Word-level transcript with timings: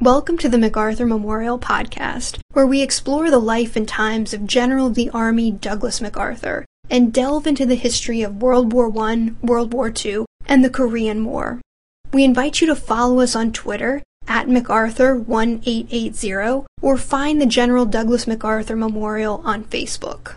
Welcome 0.00 0.38
to 0.38 0.48
the 0.48 0.58
MacArthur 0.58 1.06
Memorial 1.06 1.58
Podcast, 1.58 2.38
where 2.52 2.68
we 2.68 2.82
explore 2.82 3.32
the 3.32 3.40
life 3.40 3.74
and 3.74 3.88
times 3.88 4.32
of 4.32 4.46
General 4.46 4.86
of 4.86 4.94
the 4.94 5.10
Army 5.10 5.50
Douglas 5.50 6.00
MacArthur 6.00 6.64
and 6.88 7.12
delve 7.12 7.48
into 7.48 7.66
the 7.66 7.74
history 7.74 8.22
of 8.22 8.40
World 8.40 8.72
War 8.72 8.96
I, 8.96 9.32
World 9.42 9.74
War 9.74 9.92
II, 9.92 10.24
and 10.46 10.64
the 10.64 10.70
Korean 10.70 11.24
War. 11.24 11.60
We 12.12 12.22
invite 12.22 12.60
you 12.60 12.68
to 12.68 12.76
follow 12.76 13.18
us 13.18 13.34
on 13.34 13.50
Twitter 13.50 14.00
at 14.28 14.46
MacArthur1880 14.46 16.64
or 16.80 16.96
find 16.96 17.40
the 17.40 17.46
General 17.46 17.84
Douglas 17.84 18.28
MacArthur 18.28 18.76
Memorial 18.76 19.42
on 19.44 19.64
Facebook. 19.64 20.36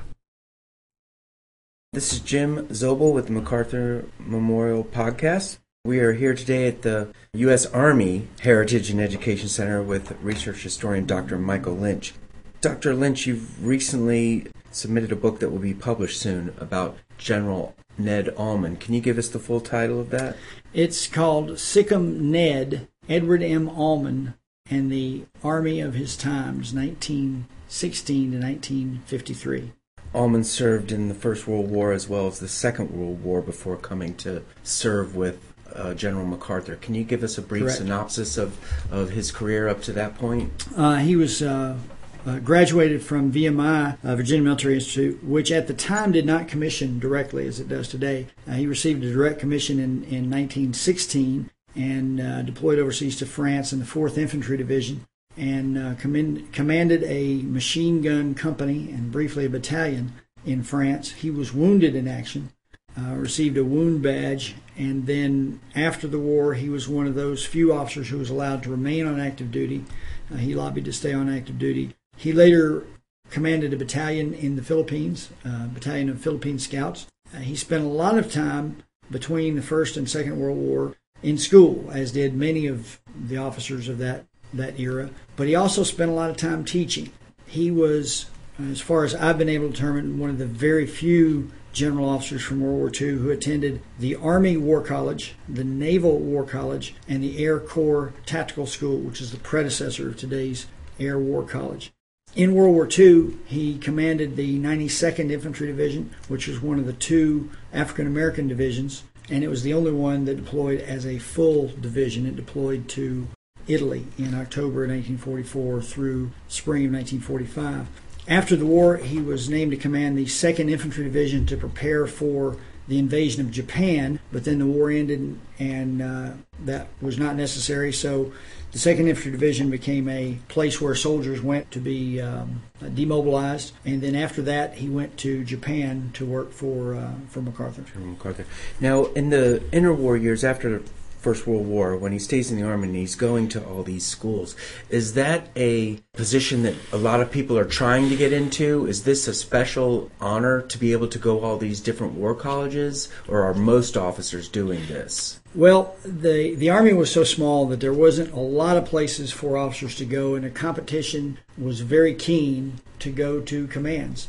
This 1.93 2.11
is 2.11 2.19
Jim 2.19 2.65
Zobel 2.69 3.13
with 3.13 3.27
the 3.27 3.33
MacArthur 3.33 4.05
Memorial 4.17 4.83
Podcast. 4.83 5.59
We 5.83 5.99
are 6.01 6.13
here 6.13 6.35
today 6.35 6.67
at 6.67 6.83
the 6.83 7.11
U.S. 7.33 7.65
Army 7.65 8.27
Heritage 8.41 8.91
and 8.91 9.01
Education 9.01 9.49
Center 9.49 9.81
with 9.81 10.15
research 10.21 10.61
historian 10.61 11.07
Dr. 11.07 11.39
Michael 11.39 11.73
Lynch. 11.73 12.13
Dr. 12.61 12.93
Lynch, 12.93 13.25
you've 13.25 13.65
recently 13.65 14.45
submitted 14.69 15.11
a 15.11 15.15
book 15.15 15.39
that 15.39 15.49
will 15.49 15.57
be 15.57 15.73
published 15.73 16.21
soon 16.21 16.53
about 16.59 16.97
General 17.17 17.73
Ned 17.97 18.31
Almond. 18.37 18.79
Can 18.79 18.93
you 18.93 19.01
give 19.01 19.17
us 19.17 19.29
the 19.29 19.39
full 19.39 19.59
title 19.59 19.99
of 19.99 20.11
that? 20.11 20.37
It's 20.71 21.07
called 21.07 21.57
Siccum 21.57 22.19
Ned, 22.19 22.87
Edward 23.09 23.41
M. 23.41 23.67
Almond, 23.67 24.35
and 24.69 24.91
the 24.91 25.25
Army 25.43 25.81
of 25.81 25.95
His 25.95 26.15
Times, 26.15 26.75
1916 26.75 28.33
to 28.33 28.37
1953. 28.37 29.71
Almond 30.13 30.45
served 30.45 30.91
in 30.91 31.07
the 31.07 31.15
First 31.15 31.47
World 31.47 31.71
War 31.71 31.91
as 31.91 32.07
well 32.07 32.27
as 32.27 32.39
the 32.39 32.47
Second 32.47 32.91
World 32.91 33.23
War 33.23 33.41
before 33.41 33.77
coming 33.77 34.13
to 34.17 34.43
serve 34.61 35.15
with 35.15 35.50
uh, 35.75 35.93
General 35.93 36.25
MacArthur. 36.25 36.75
Can 36.75 36.95
you 36.95 37.03
give 37.03 37.23
us 37.23 37.37
a 37.37 37.41
brief 37.41 37.63
Correct. 37.63 37.77
synopsis 37.79 38.37
of, 38.37 38.57
of 38.91 39.11
his 39.11 39.31
career 39.31 39.67
up 39.67 39.81
to 39.83 39.93
that 39.93 40.15
point? 40.15 40.67
Uh, 40.75 40.97
he 40.97 41.15
was 41.15 41.41
uh, 41.41 41.77
uh, 42.25 42.39
graduated 42.39 43.01
from 43.01 43.31
VMI, 43.31 43.97
uh, 44.03 44.15
Virginia 44.15 44.43
Military 44.43 44.75
Institute, 44.75 45.23
which 45.23 45.51
at 45.51 45.67
the 45.67 45.73
time 45.73 46.11
did 46.11 46.25
not 46.25 46.47
commission 46.47 46.99
directly 46.99 47.47
as 47.47 47.59
it 47.59 47.67
does 47.67 47.87
today. 47.87 48.27
Uh, 48.47 48.53
he 48.53 48.67
received 48.67 49.03
a 49.03 49.11
direct 49.11 49.39
commission 49.39 49.79
in, 49.79 50.03
in 50.03 50.29
1916 50.29 51.49
and 51.75 52.19
uh, 52.19 52.41
deployed 52.41 52.79
overseas 52.79 53.17
to 53.17 53.25
France 53.25 53.73
in 53.73 53.79
the 53.79 53.85
4th 53.85 54.17
Infantry 54.17 54.57
Division 54.57 55.05
and 55.37 55.77
uh, 55.77 55.95
commanded 55.95 57.03
a 57.03 57.41
machine 57.43 58.01
gun 58.01 58.35
company 58.35 58.91
and 58.91 59.11
briefly 59.11 59.45
a 59.45 59.49
battalion 59.49 60.13
in 60.45 60.61
France. 60.61 61.11
He 61.13 61.31
was 61.31 61.53
wounded 61.53 61.95
in 61.95 62.07
action. 62.07 62.51
Uh, 62.99 63.15
received 63.15 63.57
a 63.57 63.63
wound 63.63 64.01
badge, 64.01 64.55
and 64.77 65.07
then 65.07 65.61
after 65.75 66.07
the 66.07 66.19
war, 66.19 66.55
he 66.55 66.67
was 66.67 66.89
one 66.89 67.07
of 67.07 67.15
those 67.15 67.45
few 67.45 67.73
officers 67.73 68.09
who 68.09 68.17
was 68.17 68.29
allowed 68.29 68.61
to 68.61 68.69
remain 68.69 69.07
on 69.07 69.17
active 69.17 69.49
duty. 69.49 69.85
Uh, 70.29 70.35
he 70.35 70.53
lobbied 70.53 70.83
to 70.83 70.91
stay 70.91 71.13
on 71.13 71.29
active 71.29 71.57
duty. 71.57 71.93
He 72.17 72.33
later 72.33 72.85
commanded 73.29 73.73
a 73.73 73.77
battalion 73.77 74.33
in 74.33 74.57
the 74.57 74.61
Philippines, 74.61 75.29
uh, 75.45 75.67
battalion 75.67 76.09
of 76.09 76.19
Philippine 76.19 76.59
Scouts. 76.59 77.07
Uh, 77.33 77.37
he 77.37 77.55
spent 77.55 77.85
a 77.85 77.87
lot 77.87 78.17
of 78.17 78.31
time 78.31 78.83
between 79.09 79.55
the 79.55 79.61
First 79.61 79.95
and 79.95 80.09
Second 80.09 80.37
World 80.37 80.57
War 80.57 80.97
in 81.23 81.37
school, 81.37 81.89
as 81.93 82.11
did 82.11 82.35
many 82.35 82.67
of 82.67 82.99
the 83.15 83.37
officers 83.37 83.87
of 83.87 83.99
that 83.99 84.25
that 84.53 84.77
era. 84.77 85.11
But 85.37 85.47
he 85.47 85.55
also 85.55 85.83
spent 85.83 86.11
a 86.11 86.13
lot 86.13 86.29
of 86.29 86.35
time 86.35 86.65
teaching. 86.65 87.09
He 87.45 87.71
was, 87.71 88.25
as 88.59 88.81
far 88.81 89.05
as 89.05 89.15
I've 89.15 89.37
been 89.37 89.47
able 89.47 89.67
to 89.67 89.73
determine, 89.73 90.19
one 90.19 90.29
of 90.29 90.37
the 90.37 90.45
very 90.45 90.85
few 90.85 91.51
general 91.73 92.09
officers 92.09 92.43
from 92.43 92.61
World 92.61 92.77
War 92.77 92.91
II 92.93 93.17
who 93.17 93.29
attended 93.29 93.81
the 93.99 94.15
Army 94.15 94.57
War 94.57 94.81
College, 94.81 95.35
the 95.47 95.63
Naval 95.63 96.19
War 96.19 96.43
College, 96.43 96.95
and 97.07 97.23
the 97.23 97.43
Air 97.43 97.59
Corps 97.59 98.13
Tactical 98.25 98.65
School, 98.65 98.97
which 98.97 99.21
is 99.21 99.31
the 99.31 99.37
predecessor 99.37 100.09
of 100.09 100.17
today's 100.17 100.67
Air 100.99 101.17
War 101.17 101.43
College. 101.43 101.91
In 102.35 102.55
World 102.55 102.73
War 102.73 102.87
II, 102.87 103.37
he 103.45 103.77
commanded 103.77 104.35
the 104.35 104.57
92nd 104.57 105.31
Infantry 105.31 105.67
Division, 105.67 106.11
which 106.29 106.47
was 106.47 106.61
one 106.61 106.79
of 106.79 106.85
the 106.85 106.93
two 106.93 107.49
African 107.73 108.07
American 108.07 108.47
divisions, 108.47 109.03
and 109.29 109.43
it 109.43 109.49
was 109.49 109.63
the 109.63 109.73
only 109.73 109.91
one 109.91 110.25
that 110.25 110.37
deployed 110.37 110.79
as 110.79 111.05
a 111.05 111.19
full 111.19 111.67
division. 111.79 112.25
It 112.25 112.37
deployed 112.37 112.87
to 112.89 113.27
Italy 113.67 114.07
in 114.17 114.33
October 114.33 114.87
1944 114.87 115.81
through 115.81 116.31
spring 116.47 116.85
of 116.85 116.93
1945. 116.93 117.87
After 118.27 118.55
the 118.55 118.65
war, 118.65 118.97
he 118.97 119.19
was 119.19 119.49
named 119.49 119.71
to 119.71 119.77
command 119.77 120.17
the 120.17 120.25
2nd 120.25 120.69
Infantry 120.69 121.03
Division 121.03 121.45
to 121.47 121.57
prepare 121.57 122.05
for 122.07 122.57
the 122.87 122.99
invasion 122.99 123.41
of 123.41 123.51
Japan, 123.51 124.19
but 124.31 124.43
then 124.43 124.59
the 124.59 124.65
war 124.65 124.91
ended 124.91 125.39
and 125.59 126.01
uh, 126.01 126.31
that 126.65 126.87
was 127.01 127.17
not 127.17 127.35
necessary. 127.35 127.93
So 127.93 128.33
the 128.71 128.77
2nd 128.77 129.07
Infantry 129.07 129.31
Division 129.31 129.69
became 129.69 130.09
a 130.09 130.37
place 130.49 130.81
where 130.81 130.93
soldiers 130.95 131.41
went 131.41 131.71
to 131.71 131.79
be 131.79 132.19
um, 132.19 132.61
demobilized. 132.93 133.73
And 133.85 134.01
then 134.01 134.15
after 134.15 134.41
that, 134.43 134.75
he 134.75 134.89
went 134.89 135.17
to 135.17 135.43
Japan 135.43 136.11
to 136.15 136.25
work 136.25 136.51
for, 136.51 136.95
uh, 136.95 137.13
for 137.29 137.41
MacArthur. 137.41 137.83
General 137.83 138.11
MacArthur. 138.11 138.45
Now, 138.79 139.05
in 139.05 139.29
the 139.29 139.63
interwar 139.71 140.21
years 140.21 140.43
after 140.43 140.81
First 141.21 141.45
World 141.45 141.67
War, 141.67 141.95
when 141.95 142.11
he 142.11 142.17
stays 142.17 142.49
in 142.49 142.57
the 142.57 142.65
army 142.65 142.87
and 142.87 142.97
he's 142.97 143.13
going 143.13 143.47
to 143.49 143.63
all 143.63 143.83
these 143.83 144.03
schools, 144.03 144.55
is 144.89 145.13
that 145.13 145.49
a 145.55 145.99
position 146.13 146.63
that 146.63 146.73
a 146.91 146.97
lot 146.97 147.21
of 147.21 147.29
people 147.29 147.59
are 147.59 147.65
trying 147.65 148.09
to 148.09 148.15
get 148.15 148.33
into? 148.33 148.87
Is 148.87 149.03
this 149.03 149.27
a 149.27 149.33
special 149.35 150.09
honor 150.19 150.63
to 150.63 150.77
be 150.79 150.93
able 150.93 151.07
to 151.09 151.19
go 151.19 151.41
all 151.41 151.57
these 151.57 151.79
different 151.79 152.13
war 152.13 152.33
colleges, 152.33 153.07
or 153.27 153.43
are 153.43 153.53
most 153.53 153.95
officers 153.95 154.49
doing 154.49 154.87
this? 154.87 155.39
Well, 155.53 155.95
the 156.03 156.55
the 156.55 156.71
army 156.71 156.93
was 156.93 157.11
so 157.11 157.23
small 157.23 157.67
that 157.67 157.81
there 157.81 157.93
wasn't 157.93 158.33
a 158.33 158.39
lot 158.39 158.77
of 158.77 158.85
places 158.85 159.31
for 159.31 159.57
officers 159.57 159.95
to 159.97 160.05
go, 160.05 160.33
and 160.33 160.43
the 160.43 160.49
competition 160.49 161.37
was 161.55 161.81
very 161.81 162.15
keen 162.15 162.79
to 162.97 163.11
go 163.11 163.41
to 163.41 163.67
commands. 163.67 164.27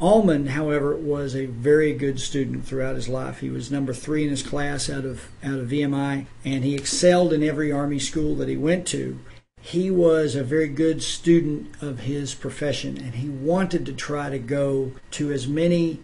Almond, 0.00 0.50
however, 0.50 0.96
was 0.96 1.36
a 1.36 1.44
very 1.44 1.92
good 1.92 2.18
student 2.18 2.64
throughout 2.64 2.94
his 2.94 3.08
life. 3.08 3.40
He 3.40 3.50
was 3.50 3.70
number 3.70 3.92
three 3.92 4.24
in 4.24 4.30
his 4.30 4.42
class 4.42 4.88
out 4.88 5.04
of 5.04 5.28
out 5.44 5.58
of 5.58 5.68
VMI, 5.68 6.26
and 6.44 6.64
he 6.64 6.74
excelled 6.74 7.34
in 7.34 7.42
every 7.42 7.70
army 7.70 7.98
school 7.98 8.34
that 8.36 8.48
he 8.48 8.56
went 8.56 8.86
to. 8.88 9.18
He 9.60 9.90
was 9.90 10.34
a 10.34 10.42
very 10.42 10.68
good 10.68 11.02
student 11.02 11.74
of 11.82 12.00
his 12.00 12.34
profession, 12.34 12.96
and 12.96 13.16
he 13.16 13.28
wanted 13.28 13.84
to 13.86 13.92
try 13.92 14.30
to 14.30 14.38
go 14.38 14.92
to 15.12 15.30
as 15.30 15.46
many 15.46 16.00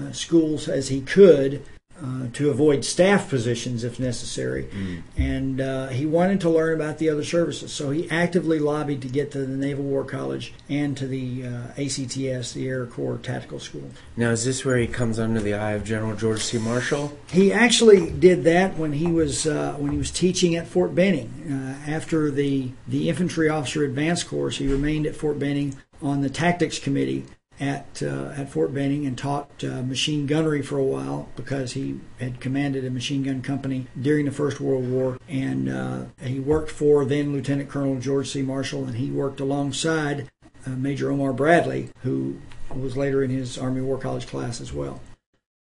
uh, 0.00 0.12
schools 0.12 0.66
as 0.66 0.88
he 0.88 1.02
could 1.02 1.62
uh, 2.04 2.28
to 2.34 2.50
avoid 2.50 2.84
staff 2.84 3.30
positions 3.30 3.84
if 3.84 3.98
necessary. 3.98 4.68
And 5.16 5.60
uh, 5.60 5.88
he 5.88 6.04
wanted 6.04 6.40
to 6.42 6.50
learn 6.50 6.74
about 6.74 6.98
the 6.98 7.08
other 7.08 7.24
services. 7.24 7.72
So 7.72 7.90
he 7.90 8.10
actively 8.10 8.58
lobbied 8.58 9.02
to 9.02 9.08
get 9.08 9.30
to 9.32 9.38
the 9.38 9.56
Naval 9.56 9.84
War 9.84 10.04
College 10.04 10.52
and 10.68 10.96
to 10.96 11.06
the 11.06 11.46
uh, 11.46 11.80
ACTS, 11.80 12.52
the 12.52 12.68
Air 12.68 12.86
Corps 12.86 13.18
Tactical 13.18 13.58
School. 13.58 13.90
Now, 14.16 14.30
is 14.30 14.44
this 14.44 14.64
where 14.64 14.76
he 14.76 14.86
comes 14.86 15.18
under 15.18 15.40
the 15.40 15.54
eye 15.54 15.72
of 15.72 15.84
General 15.84 16.14
George 16.16 16.42
C. 16.42 16.58
Marshall? 16.58 17.16
He 17.30 17.52
actually 17.52 18.10
did 18.10 18.44
that 18.44 18.76
when 18.76 18.92
he 18.92 19.06
was 19.06 19.46
uh, 19.46 19.74
when 19.78 19.92
he 19.92 19.98
was 19.98 20.10
teaching 20.10 20.56
at 20.56 20.66
Fort 20.66 20.94
Benning. 20.94 21.30
Uh, 21.50 21.90
after 21.90 22.30
the 22.30 22.70
the 22.86 23.08
infantry 23.08 23.48
officer 23.48 23.84
advanced 23.84 24.28
course, 24.28 24.58
he 24.58 24.66
remained 24.68 25.06
at 25.06 25.16
Fort 25.16 25.38
Benning 25.38 25.76
on 26.02 26.20
the 26.20 26.30
tactics 26.30 26.78
committee 26.78 27.24
at 27.60 28.02
uh, 28.02 28.32
at 28.36 28.50
Fort 28.50 28.74
Benning 28.74 29.06
and 29.06 29.16
taught 29.16 29.62
uh, 29.62 29.82
machine 29.82 30.26
gunnery 30.26 30.62
for 30.62 30.78
a 30.78 30.84
while 30.84 31.28
because 31.36 31.72
he 31.72 32.00
had 32.18 32.40
commanded 32.40 32.84
a 32.84 32.90
machine 32.90 33.22
gun 33.22 33.42
company 33.42 33.86
during 34.00 34.24
the 34.24 34.32
First 34.32 34.60
World 34.60 34.88
War, 34.88 35.18
and 35.28 35.68
uh, 35.68 36.04
he 36.20 36.40
worked 36.40 36.70
for 36.70 37.04
then 37.04 37.32
Lieutenant 37.32 37.68
Colonel 37.68 37.98
George 38.00 38.30
C. 38.30 38.42
Marshall, 38.42 38.84
and 38.84 38.96
he 38.96 39.10
worked 39.10 39.40
alongside 39.40 40.28
uh, 40.66 40.70
Major 40.70 41.10
Omar 41.10 41.32
Bradley, 41.32 41.90
who 42.02 42.38
was 42.74 42.96
later 42.96 43.22
in 43.22 43.30
his 43.30 43.56
Army 43.56 43.80
War 43.80 43.98
College 43.98 44.26
class 44.26 44.60
as 44.60 44.72
well. 44.72 45.00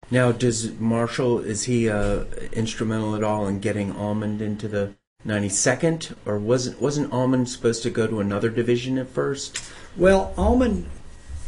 Now, 0.09 0.31
does 0.31 0.77
Marshall 0.79 1.39
is 1.39 1.63
he 1.63 1.89
uh, 1.89 2.25
instrumental 2.51 3.15
at 3.15 3.23
all 3.23 3.47
in 3.47 3.59
getting 3.59 3.91
Almond 3.93 4.41
into 4.41 4.67
the 4.67 4.93
92nd, 5.25 6.15
or 6.25 6.39
wasn't 6.39 6.81
wasn't 6.81 7.13
Almond 7.13 7.49
supposed 7.49 7.83
to 7.83 7.89
go 7.89 8.07
to 8.07 8.19
another 8.19 8.49
division 8.49 8.97
at 8.97 9.09
first? 9.09 9.61
Well, 9.95 10.33
Almond 10.37 10.89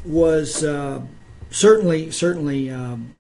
was 0.06 0.64
uh, 0.64 1.02
certainly 1.50 2.12
certainly 2.12 2.70
um, 2.70 3.16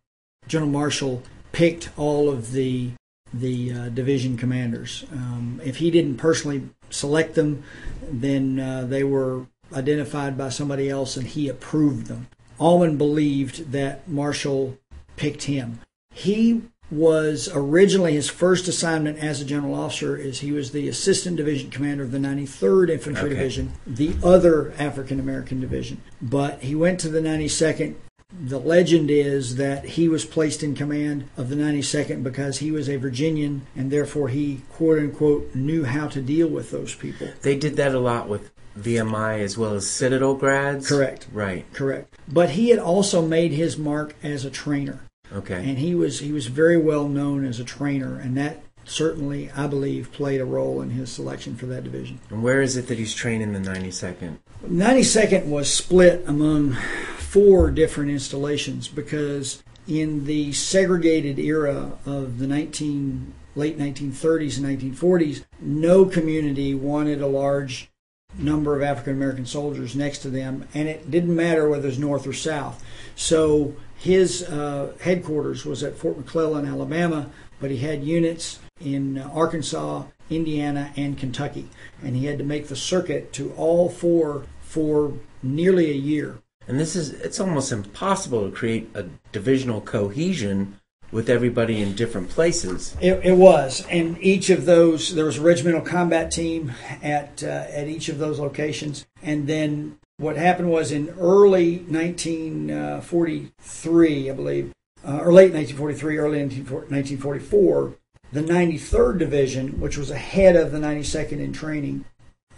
General 0.47 0.71
Marshall 0.71 1.23
picked 1.51 1.89
all 1.97 2.29
of 2.29 2.51
the 2.51 2.91
the 3.33 3.73
uh, 3.73 3.89
division 3.89 4.37
commanders. 4.37 5.05
Um, 5.11 5.59
if 5.63 5.77
he 5.77 5.89
didn't 5.89 6.17
personally 6.17 6.69
select 6.89 7.35
them, 7.35 7.63
then 8.11 8.59
uh, 8.59 8.85
they 8.85 9.03
were 9.03 9.47
identified 9.73 10.37
by 10.37 10.49
somebody 10.49 10.89
else, 10.89 11.17
and 11.17 11.25
he 11.25 11.49
approved 11.49 12.07
them. 12.07 12.27
Almond 12.59 12.97
believed 12.97 13.71
that 13.71 14.07
Marshall 14.07 14.77
picked 15.15 15.43
him. 15.43 15.79
He 16.13 16.61
was 16.93 17.49
originally 17.53 18.13
his 18.13 18.29
first 18.29 18.67
assignment 18.67 19.17
as 19.19 19.41
a 19.41 19.45
general 19.45 19.73
officer 19.73 20.15
is 20.15 20.39
he 20.39 20.51
was 20.51 20.71
the 20.71 20.87
assistant 20.87 21.37
division 21.37 21.69
commander 21.69 22.03
of 22.03 22.11
the 22.11 22.17
93rd 22.17 22.89
infantry 22.89 23.25
Okay. 23.29 23.35
division 23.35 23.71
the 23.85 24.15
other 24.23 24.73
african 24.77 25.19
american 25.19 25.59
division 25.59 26.01
but 26.21 26.61
he 26.61 26.75
went 26.75 26.99
to 26.99 27.09
the 27.09 27.19
92nd 27.21 27.95
the 28.41 28.59
legend 28.59 29.11
is 29.11 29.57
that 29.57 29.85
he 29.85 30.09
was 30.09 30.25
placed 30.25 30.63
in 30.63 30.73
command 30.75 31.29
of 31.37 31.49
the 31.49 31.55
92nd 31.55 32.23
because 32.23 32.57
he 32.57 32.71
was 32.71 32.89
a 32.89 32.97
Virginian 32.97 33.67
and 33.75 33.91
therefore 33.91 34.29
he, 34.29 34.61
quote 34.71 34.97
unquote, 34.97 35.53
knew 35.53 35.83
how 35.83 36.07
to 36.07 36.19
deal 36.19 36.47
with 36.47 36.71
those 36.71 36.95
people. 36.95 37.27
They 37.43 37.55
did 37.55 37.75
that 37.75 37.93
a 37.93 37.99
lot 37.99 38.27
with 38.27 38.49
VMI 38.79 39.39
as 39.41 39.55
well 39.55 39.75
as 39.75 39.87
Citadel 39.87 40.33
grads? 40.33 40.87
Correct. 40.89 41.27
Right. 41.31 41.71
Correct. 41.73 42.17
But 42.27 42.51
he 42.51 42.69
had 42.69 42.79
also 42.79 43.21
made 43.21 43.51
his 43.51 43.77
mark 43.77 44.15
as 44.23 44.45
a 44.45 44.49
trainer. 44.49 45.01
Okay. 45.31 45.55
And 45.55 45.77
he 45.77 45.95
was 45.95 46.19
he 46.19 46.31
was 46.31 46.47
very 46.47 46.77
well 46.77 47.07
known 47.07 47.45
as 47.45 47.59
a 47.59 47.63
trainer 47.63 48.19
and 48.19 48.37
that 48.37 48.63
certainly 48.85 49.49
I 49.51 49.67
believe 49.67 50.11
played 50.11 50.41
a 50.41 50.45
role 50.45 50.81
in 50.81 50.91
his 50.91 51.11
selection 51.11 51.55
for 51.55 51.65
that 51.67 51.83
division. 51.83 52.19
And 52.29 52.43
where 52.43 52.61
is 52.61 52.75
it 52.75 52.87
that 52.87 52.97
he's 52.97 53.13
training 53.13 53.53
the 53.53 53.59
92nd? 53.59 54.37
92nd 54.67 55.45
was 55.45 55.73
split 55.73 56.23
among 56.27 56.73
four 57.17 57.71
different 57.71 58.11
installations 58.11 58.87
because 58.87 59.63
in 59.87 60.25
the 60.25 60.51
segregated 60.53 61.39
era 61.39 61.93
of 62.05 62.39
the 62.39 62.47
19 62.47 63.33
late 63.55 63.77
1930s 63.77 64.57
and 64.57 64.79
1940s, 64.79 65.45
no 65.59 66.05
community 66.05 66.73
wanted 66.73 67.21
a 67.21 67.27
large 67.27 67.89
number 68.37 68.75
of 68.75 68.81
African 68.81 69.13
American 69.13 69.45
soldiers 69.45 69.95
next 69.95 70.19
to 70.19 70.29
them, 70.29 70.67
and 70.73 70.87
it 70.87 71.09
didn't 71.09 71.35
matter 71.35 71.69
whether 71.69 71.87
it 71.87 71.91
was 71.91 71.99
north 71.99 72.27
or 72.27 72.33
south. 72.33 72.83
So 73.15 73.75
his 73.97 74.43
uh, 74.43 74.93
headquarters 74.99 75.65
was 75.65 75.83
at 75.83 75.97
Fort 75.97 76.17
McClellan, 76.17 76.65
Alabama, 76.65 77.29
but 77.59 77.71
he 77.71 77.77
had 77.77 78.03
units 78.03 78.59
in 78.81 79.17
Arkansas, 79.19 80.03
Indiana, 80.29 80.91
and 80.95 81.17
Kentucky, 81.17 81.69
and 82.01 82.15
he 82.15 82.25
had 82.25 82.37
to 82.37 82.43
make 82.43 82.67
the 82.67 82.75
circuit 82.75 83.31
to 83.33 83.53
all 83.53 83.89
four 83.89 84.45
for 84.61 85.13
nearly 85.41 85.91
a 85.91 85.95
year. 85.95 86.39
And 86.67 86.79
this 86.79 86.95
is, 86.95 87.11
it's 87.11 87.39
almost 87.39 87.71
impossible 87.71 88.49
to 88.49 88.55
create 88.55 88.89
a 88.93 89.05
divisional 89.31 89.81
cohesion 89.81 90.79
with 91.13 91.29
everybody 91.29 91.81
in 91.81 91.93
different 91.93 92.27
places. 92.27 92.97
It, 92.99 93.21
it 93.23 93.37
was, 93.37 93.85
and 93.89 94.21
each 94.21 94.49
of 94.49 94.65
those 94.65 95.15
there 95.15 95.23
was 95.25 95.37
a 95.37 95.41
regimental 95.41 95.79
combat 95.81 96.31
team 96.31 96.73
at 97.01 97.41
uh, 97.43 97.67
at 97.69 97.87
each 97.87 98.09
of 98.09 98.17
those 98.17 98.39
locations, 98.39 99.05
and 99.21 99.47
then 99.47 99.99
what 100.17 100.35
happened 100.35 100.71
was 100.71 100.91
in 100.91 101.15
early 101.19 101.77
1943, 101.89 104.29
I 104.29 104.33
believe, 104.33 104.73
uh, 105.05 105.17
or 105.17 105.31
late 105.31 105.53
1943, 105.53 106.17
early 106.17 106.39
1944, 106.39 107.93
the 108.31 108.41
93rd 108.41 109.19
Division, 109.19 109.79
which 109.79 109.97
was 109.97 110.09
ahead 110.11 110.55
of 110.55 110.71
the 110.71 110.79
92nd 110.79 111.39
in 111.39 111.51
training, 111.51 112.05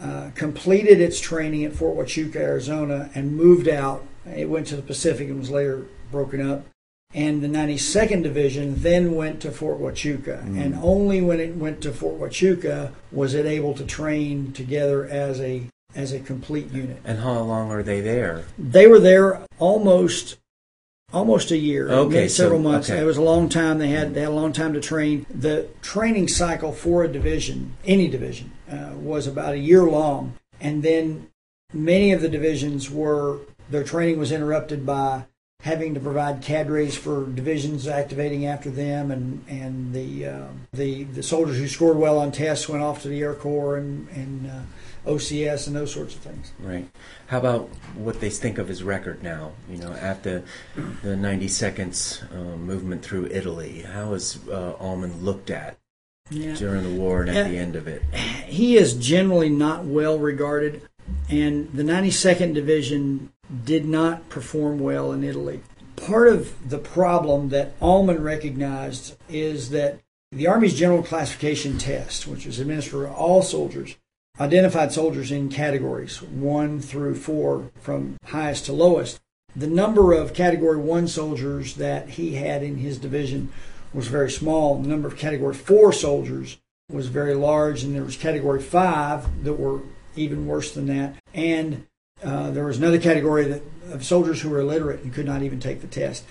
uh, 0.01 0.31
completed 0.35 1.01
its 1.01 1.19
training 1.19 1.63
at 1.63 1.73
Fort 1.73 1.97
Huachuca, 1.97 2.35
Arizona, 2.35 3.09
and 3.15 3.35
moved 3.35 3.67
out. 3.67 4.05
It 4.25 4.47
went 4.49 4.67
to 4.67 4.75
the 4.75 4.81
Pacific 4.81 5.29
and 5.29 5.39
was 5.39 5.49
later 5.49 5.87
broken 6.11 6.47
up 6.47 6.65
and 7.13 7.41
the 7.41 7.47
92nd 7.47 8.23
Division 8.23 8.75
then 8.75 9.15
went 9.15 9.41
to 9.41 9.51
Fort 9.51 9.79
Huachuca. 9.79 10.43
Mm. 10.43 10.61
And 10.61 10.75
only 10.75 11.21
when 11.21 11.39
it 11.39 11.55
went 11.55 11.81
to 11.81 11.91
Fort 11.93 12.19
Huachuca 12.19 12.91
was 13.11 13.33
it 13.33 13.45
able 13.45 13.73
to 13.75 13.85
train 13.85 14.51
together 14.51 15.05
as 15.05 15.39
a 15.39 15.63
as 15.95 16.11
a 16.11 16.19
complete 16.19 16.69
unit. 16.71 16.97
And 17.05 17.19
how 17.19 17.39
long 17.39 17.71
are 17.71 17.81
they 17.81 18.01
there? 18.01 18.43
They 18.59 18.85
were 18.85 18.99
there 18.99 19.41
almost 19.59 20.37
almost 21.13 21.51
a 21.51 21.57
year. 21.57 21.89
Okay, 21.89 22.27
several 22.27 22.59
so, 22.59 22.63
months. 22.63 22.89
Okay. 22.89 23.01
It 23.01 23.05
was 23.05 23.15
a 23.15 23.21
long 23.21 23.47
time. 23.47 23.77
They 23.77 23.89
had 23.89 24.13
they 24.13 24.21
had 24.21 24.29
a 24.29 24.33
long 24.33 24.51
time 24.51 24.73
to 24.73 24.81
train. 24.81 25.25
The 25.29 25.69
training 25.81 26.27
cycle 26.27 26.73
for 26.73 27.05
a 27.05 27.07
division, 27.07 27.77
any 27.85 28.09
division, 28.09 28.51
uh, 28.69 28.91
was 28.95 29.25
about 29.25 29.53
a 29.53 29.57
year 29.57 29.83
long, 29.83 30.33
and 30.59 30.83
then 30.83 31.29
many 31.71 32.11
of 32.11 32.21
the 32.21 32.29
divisions 32.29 32.91
were 32.91 33.39
their 33.69 33.83
training 33.85 34.19
was 34.19 34.33
interrupted 34.33 34.85
by 34.85 35.25
having 35.65 35.95
to 35.95 35.99
provide 35.99 36.43
cadres 36.43 36.95
for 36.95 37.25
divisions 37.25 37.87
activating 37.87 38.45
after 38.45 38.69
them, 38.69 39.09
and 39.09 39.43
and 39.49 39.93
the 39.93 40.27
uh, 40.27 40.47
the 40.73 41.03
the 41.05 41.23
soldiers 41.23 41.57
who 41.57 41.67
scored 41.67 41.97
well 41.97 42.19
on 42.19 42.31
tests 42.31 42.69
went 42.69 42.83
off 42.83 43.01
to 43.01 43.07
the 43.07 43.19
Air 43.21 43.33
Corps 43.33 43.77
and 43.77 44.07
and 44.09 44.49
uh, 44.49 45.09
OCS 45.09 45.65
and 45.65 45.75
those 45.75 45.91
sorts 45.91 46.15
of 46.15 46.21
things. 46.21 46.53
Right. 46.59 46.87
How 47.27 47.39
about 47.39 47.69
what 47.95 48.21
they 48.21 48.29
think 48.29 48.59
of 48.59 48.67
his 48.67 48.83
record 48.83 49.23
now? 49.23 49.53
You 49.69 49.77
know, 49.77 49.93
after 49.93 50.43
the 51.01 51.15
90 51.15 51.47
seconds 51.47 52.23
uh, 52.31 52.57
movement 52.57 53.03
through 53.03 53.27
Italy, 53.27 53.81
how 53.81 54.13
is 54.13 54.39
uh, 54.47 54.73
Almond 54.79 55.23
looked 55.23 55.49
at? 55.49 55.77
Yeah. 56.31 56.55
During 56.55 56.83
the 56.83 56.99
war 56.99 57.21
and 57.21 57.29
at 57.29 57.49
the 57.49 57.57
end 57.57 57.75
of 57.75 57.87
it, 57.87 58.01
he 58.45 58.77
is 58.77 58.95
generally 58.95 59.49
not 59.49 59.85
well 59.85 60.17
regarded, 60.17 60.81
and 61.29 61.71
the 61.71 61.83
92nd 61.83 62.55
Division 62.55 63.31
did 63.63 63.85
not 63.85 64.29
perform 64.29 64.79
well 64.79 65.11
in 65.11 65.23
Italy. 65.23 65.61
Part 65.95 66.27
of 66.27 66.69
the 66.69 66.77
problem 66.77 67.49
that 67.49 67.73
Almond 67.81 68.23
recognized 68.23 69.15
is 69.29 69.69
that 69.69 69.99
the 70.31 70.47
Army's 70.47 70.75
General 70.75 71.03
Classification 71.03 71.77
Test, 71.77 72.27
which 72.27 72.45
is 72.45 72.59
administered 72.59 73.05
to 73.05 73.13
all 73.13 73.41
soldiers, 73.41 73.95
identified 74.39 74.91
soldiers 74.91 75.31
in 75.31 75.49
categories 75.49 76.21
one 76.21 76.81
through 76.81 77.15
four 77.15 77.71
from 77.79 78.17
highest 78.25 78.65
to 78.65 78.73
lowest. 78.73 79.19
The 79.55 79.67
number 79.67 80.11
of 80.11 80.33
Category 80.33 80.77
1 80.77 81.07
soldiers 81.07 81.75
that 81.75 82.09
he 82.09 82.35
had 82.35 82.61
in 82.61 82.77
his 82.77 82.97
division 82.97 83.53
was 83.93 84.09
very 84.09 84.29
small. 84.29 84.81
The 84.81 84.89
number 84.89 85.07
of 85.07 85.15
Category 85.15 85.53
4 85.53 85.93
soldiers 85.93 86.57
was 86.91 87.07
very 87.07 87.35
large, 87.35 87.81
and 87.81 87.95
there 87.95 88.03
was 88.03 88.17
Category 88.17 88.61
5 88.61 89.45
that 89.45 89.53
were 89.53 89.83
even 90.17 90.45
worse 90.45 90.73
than 90.73 90.87
that. 90.87 91.15
And 91.33 91.87
uh, 92.25 92.51
there 92.51 92.65
was 92.65 92.77
another 92.77 92.99
category 92.99 93.45
that, 93.45 93.61
of 93.91 94.03
soldiers 94.03 94.41
who 94.41 94.49
were 94.49 94.59
illiterate 94.59 95.03
and 95.03 95.13
could 95.13 95.25
not 95.25 95.43
even 95.43 95.59
take 95.59 95.81
the 95.81 95.87
test. 95.87 96.25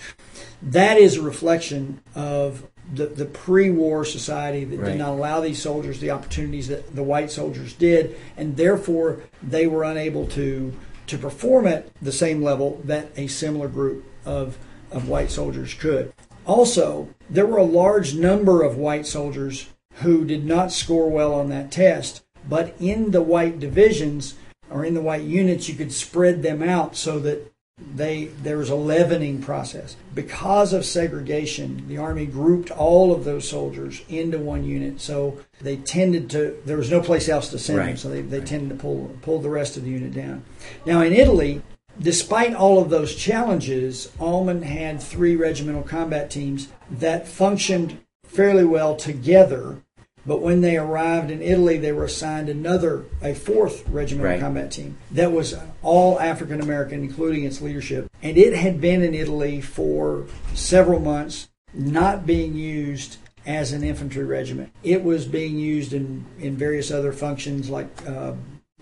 That 0.61 0.99
is 0.99 1.17
a 1.17 1.23
reflection 1.23 2.01
of 2.15 2.67
the, 2.93 3.07
the 3.07 3.25
pre-war 3.25 4.05
society 4.05 4.65
that 4.65 4.79
right. 4.79 4.91
did 4.91 4.99
not 4.99 5.11
allow 5.11 5.41
these 5.41 5.63
soldiers 5.63 6.01
the 6.01 6.11
opportunities 6.11 6.69
that 6.69 6.95
the 6.95 7.03
white 7.03 7.31
soldiers 7.31 7.73
did, 7.75 8.17
and 8.37 8.57
therefore 8.57 9.23
they 9.43 9.67
were 9.67 9.85
unable 9.85 10.27
to 10.29 10.75
to 11.07 11.19
perform 11.19 11.67
at 11.67 11.95
the 12.01 12.13
same 12.13 12.43
level 12.43 12.81
that 12.85 13.11
a 13.17 13.27
similar 13.27 13.69
group 13.69 14.05
of 14.25 14.59
of 14.91 15.09
white 15.09 15.31
soldiers 15.31 15.75
could. 15.75 16.13
Also, 16.47 17.09
there 17.31 17.47
were 17.47 17.59
a 17.59 17.65
large 17.65 18.15
number 18.15 18.63
of 18.63 18.77
white 18.77 19.07
soldiers 19.07 19.69
who 19.97 20.25
did 20.25 20.45
not 20.45 20.73
score 20.73 21.09
well 21.09 21.35
on 21.35 21.49
that 21.49 21.71
test, 21.71 22.23
but 22.49 22.75
in 22.81 23.13
the 23.13 23.23
white 23.23 23.59
divisions 23.59 24.35
or 24.71 24.85
in 24.85 24.95
the 24.95 25.01
white 25.01 25.23
units, 25.23 25.69
you 25.69 25.75
could 25.75 25.93
spread 25.93 26.43
them 26.43 26.63
out 26.63 26.97
so 26.97 27.19
that 27.21 27.53
they 27.77 28.27
there 28.27 28.59
was 28.59 28.71
a 28.71 28.77
leavening 28.77 29.43
process. 29.43 29.97
Because 30.15 30.73
of 30.73 30.85
segregation, 30.85 31.89
the 31.89 31.99
army 31.99 32.27
grouped 32.27 32.71
all 32.71 33.13
of 33.13 33.25
those 33.25 33.49
soldiers 33.49 34.03
into 34.09 34.39
one 34.39 34.65
unit. 34.65 35.01
So 35.01 35.41
they 35.61 35.77
tended 35.79 36.31
to 36.31 36.61
there 36.65 36.77
was 36.77 36.91
no 36.91 37.01
place 37.01 37.29
else 37.29 37.49
to 37.51 37.59
send 37.59 37.79
right. 37.79 37.87
them, 37.87 37.97
so 37.97 38.11
they, 38.11 38.23
they 38.23 38.39
right. 38.39 38.47
tended 38.47 38.71
to 38.71 38.77
pull 38.77 39.17
pull 39.23 39.41
the 39.41 39.51
rest 39.51 39.77
of 39.77 39.85
the 39.85 39.91
unit 39.91 40.15
down. 40.15 40.45
Now 40.87 41.01
in 41.01 41.13
Italy, 41.13 41.63
despite 41.99 42.55
all 42.55 42.81
of 42.81 42.91
those 42.91 43.15
challenges, 43.15 44.11
Almond 44.21 44.65
had 44.65 45.03
three 45.03 45.35
regimental 45.35 45.83
combat 45.83 46.31
teams 46.31 46.69
that 46.91 47.27
functioned 47.27 47.99
fairly 48.25 48.65
well 48.65 48.95
together 48.95 49.83
but 50.27 50.41
when 50.41 50.61
they 50.61 50.77
arrived 50.77 51.31
in 51.31 51.43
Italy, 51.43 51.79
they 51.79 51.93
were 51.93 52.05
assigned 52.05 52.49
another, 52.49 53.05
a 53.23 53.35
fourth 53.35 53.87
regimental 53.89 54.33
right. 54.33 54.41
combat 54.41 54.71
team 54.71 54.97
that 55.11 55.33
was 55.33 55.55
all 55.83 56.19
African 56.21 56.61
American, 56.61 57.03
including 57.03 57.45
its 57.45 57.61
leadership. 57.61 58.09
And 58.23 58.39
it 58.39 58.55
had 58.55 58.81
been 58.81 59.03
in 59.03 59.15
Italy 59.15 59.61
for 59.61 60.27
several 60.55 61.01
months, 61.01 61.49
not 61.73 62.27
being 62.27 62.55
used 62.55 63.19
as 63.47 63.73
an 63.73 63.85
infantry 63.85 64.25
regiment. 64.25 64.73
It 64.83 65.05
was 65.05 65.27
being 65.27 65.59
used 65.59 65.93
in, 65.93 66.25
in 66.39 66.57
various 66.57 66.91
other 66.91 67.13
functions 67.13 67.69
like 67.69 67.89
uh, 68.09 68.33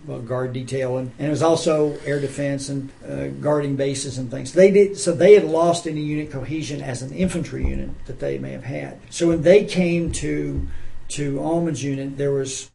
well, 0.06 0.20
guard 0.20 0.52
detail, 0.52 0.98
and, 0.98 1.12
and 1.18 1.28
it 1.28 1.30
was 1.30 1.42
also 1.42 1.96
air 2.04 2.20
defense 2.20 2.68
and 2.68 2.90
uh, 3.08 3.28
guarding 3.40 3.76
bases 3.76 4.18
and 4.18 4.30
things. 4.30 4.52
They 4.52 4.70
did 4.70 4.98
so 4.98 5.12
they 5.12 5.34
had 5.34 5.44
lost 5.44 5.86
any 5.86 6.00
unit 6.00 6.30
cohesion 6.30 6.80
as 6.80 7.02
an 7.02 7.12
infantry 7.12 7.64
unit 7.64 7.90
that 8.06 8.18
they 8.18 8.38
may 8.38 8.52
have 8.52 8.64
had. 8.64 9.00
So 9.10 9.28
when 9.28 9.42
they 9.42 9.64
came 9.64 10.10
to 10.12 10.66
to 11.12 11.40
Almond's 11.40 11.82
unit, 11.82 12.16
there 12.16 12.32
was 12.32 12.70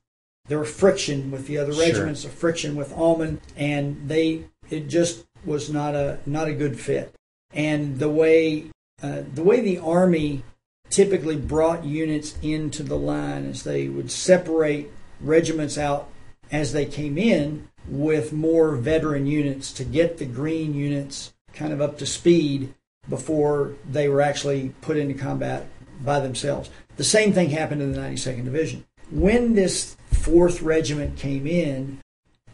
there 0.47 0.59
was 0.59 0.71
friction 0.71 1.31
with 1.31 1.47
the 1.47 1.57
other 1.57 1.73
sure. 1.73 1.83
regiments, 1.83 2.23
a 2.23 2.29
friction 2.29 2.75
with 2.75 2.93
Almond, 2.93 3.41
and 3.55 4.07
they 4.07 4.45
it 4.69 4.87
just 4.87 5.25
was 5.45 5.69
not 5.69 5.95
a 5.95 6.19
not 6.25 6.47
a 6.47 6.53
good 6.53 6.79
fit. 6.79 7.13
And 7.51 7.99
the 7.99 8.09
way 8.09 8.65
uh, 9.01 9.23
the 9.33 9.43
way 9.43 9.61
the 9.61 9.79
army 9.79 10.43
typically 10.89 11.35
brought 11.35 11.83
units 11.83 12.37
into 12.41 12.83
the 12.83 12.97
line 12.97 13.45
is 13.45 13.63
they 13.63 13.87
would 13.87 14.09
separate 14.09 14.89
regiments 15.19 15.77
out 15.77 16.09
as 16.51 16.71
they 16.71 16.85
came 16.85 17.17
in 17.17 17.67
with 17.87 18.31
more 18.33 18.75
veteran 18.75 19.27
units 19.27 19.71
to 19.73 19.83
get 19.83 20.17
the 20.17 20.25
green 20.25 20.73
units 20.73 21.33
kind 21.53 21.73
of 21.73 21.81
up 21.81 21.97
to 21.97 22.05
speed 22.05 22.73
before 23.09 23.73
they 23.89 24.07
were 24.07 24.21
actually 24.21 24.73
put 24.81 24.97
into 24.97 25.13
combat 25.13 25.67
by 26.03 26.19
themselves. 26.19 26.69
The 26.97 27.03
same 27.03 27.31
thing 27.31 27.51
happened 27.51 27.81
in 27.81 27.93
the 27.93 27.99
92nd 27.99 28.43
Division. 28.43 28.85
When 29.09 29.53
this 29.53 29.95
4th 30.11 30.63
Regiment 30.63 31.17
came 31.17 31.47
in, 31.47 31.99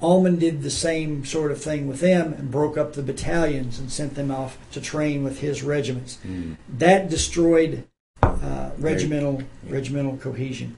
Almond 0.01 0.41
did 0.41 0.61
the 0.61 0.69
same 0.69 1.25
sort 1.25 1.51
of 1.51 1.61
thing 1.61 1.87
with 1.87 2.01
them 2.01 2.33
and 2.33 2.51
broke 2.51 2.77
up 2.77 2.93
the 2.93 3.01
battalions 3.01 3.79
and 3.79 3.89
sent 3.89 4.15
them 4.15 4.29
off 4.29 4.57
to 4.73 4.81
train 4.81 5.23
with 5.23 5.39
his 5.39 5.63
regiments. 5.63 6.19
Mm. 6.27 6.57
That 6.77 7.09
destroyed 7.09 7.85
uh, 8.21 8.71
regimental 8.77 9.43
regimental 9.67 10.17
cohesion. 10.17 10.77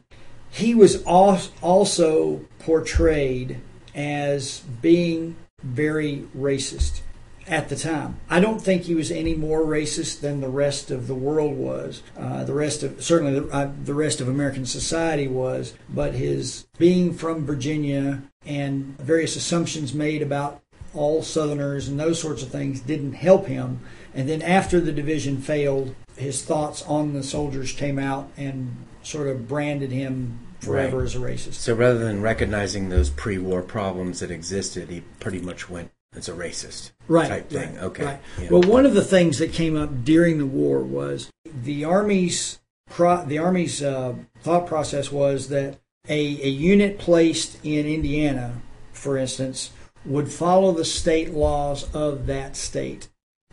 He 0.51 0.75
was 0.75 1.05
al- 1.05 1.41
also 1.62 2.45
portrayed 2.60 3.60
as 3.95 4.60
being 4.81 5.36
very 5.63 6.27
racist 6.38 7.01
at 7.48 7.70
the 7.70 7.75
time. 7.75 8.20
I 8.30 8.40
don't 8.40 8.62
think 8.62 8.84
he 8.84 8.96
was 8.96 9.12
any 9.12 9.36
more 9.36 9.62
racist 9.62 10.22
than 10.22 10.42
the 10.42 10.50
rest 10.50 10.90
of 10.92 11.08
the 11.08 11.16
world 11.16 11.56
was. 11.56 12.02
Uh, 12.18 12.44
the 12.44 12.54
rest 12.54 12.84
of 12.84 13.04
certainly 13.04 13.40
the, 13.40 13.48
uh, 13.50 13.72
the 13.84 13.94
rest 13.94 14.22
of 14.22 14.28
American 14.28 14.66
society 14.66 15.28
was. 15.28 15.74
But 15.90 16.16
his 16.16 16.66
being 16.78 17.14
from 17.14 17.46
Virginia 17.46 18.24
and 18.46 18.98
various 19.00 19.36
assumptions 19.36 19.94
made 19.94 20.22
about 20.22 20.62
all 20.94 21.22
Southerners 21.22 21.88
and 21.88 22.00
those 22.00 22.20
sorts 22.22 22.42
of 22.42 22.50
things 22.50 22.80
didn't 22.80 23.14
help 23.14 23.48
him. 23.48 23.82
And 24.14 24.30
then 24.30 24.42
after 24.42 24.80
the 24.80 24.94
division 24.94 25.42
failed, 25.42 25.94
his 26.16 26.42
thoughts 26.42 26.82
on 26.84 27.14
the 27.14 27.24
soldiers 27.24 27.74
came 27.74 28.00
out 28.00 28.32
and 28.38 28.75
sort 29.04 29.28
of 29.28 29.48
branded 29.48 29.92
him 29.92 30.40
forever 30.62 31.00
Right. 31.00 31.06
as 31.06 31.16
a 31.16 31.20
racist. 31.20 31.56
So 31.56 31.75
rather 31.75 32.00
than 32.00 32.22
recognizing 32.22 32.90
those 32.90 33.10
pre-war 33.10 33.62
problems 33.62 34.22
that 34.22 34.32
existed, 34.32 34.90
he 34.90 35.02
pretty 35.20 35.42
much 35.42 35.70
went 35.70 35.92
as 36.16 36.30
a 36.30 36.34
racist 36.34 36.92
right, 37.08 37.28
type 37.28 37.50
thing. 37.50 37.76
right, 37.76 37.84
okay. 37.84 38.06
right. 38.06 38.20
Yeah. 38.42 38.50
Well, 38.52 38.62
one 38.62 38.86
of 38.86 38.94
the 38.94 39.04
things 39.04 39.38
that 39.40 39.52
came 39.52 39.76
up 39.76 40.04
during 40.04 40.38
the 40.38 40.46
war 40.46 40.80
was 40.82 41.30
the 41.46 41.84
army's 41.84 42.60
pro, 42.90 43.26
the 43.26 43.38
army's 43.38 43.84
uh, 43.84 44.16
thought 44.42 44.68
process 44.68 45.12
was 45.12 45.50
that 45.50 45.80
a, 46.08 46.18
a 46.18 46.50
unit 46.50 47.00
placed 47.00 47.58
in 47.64 47.86
Indiana, 47.86 48.62
for 48.94 49.18
instance, 49.18 49.72
would 50.06 50.32
follow 50.32 50.72
the 50.72 50.86
state 50.86 51.32
laws 51.32 51.94
of 51.96 52.28
that 52.28 52.56
state. 52.56 53.10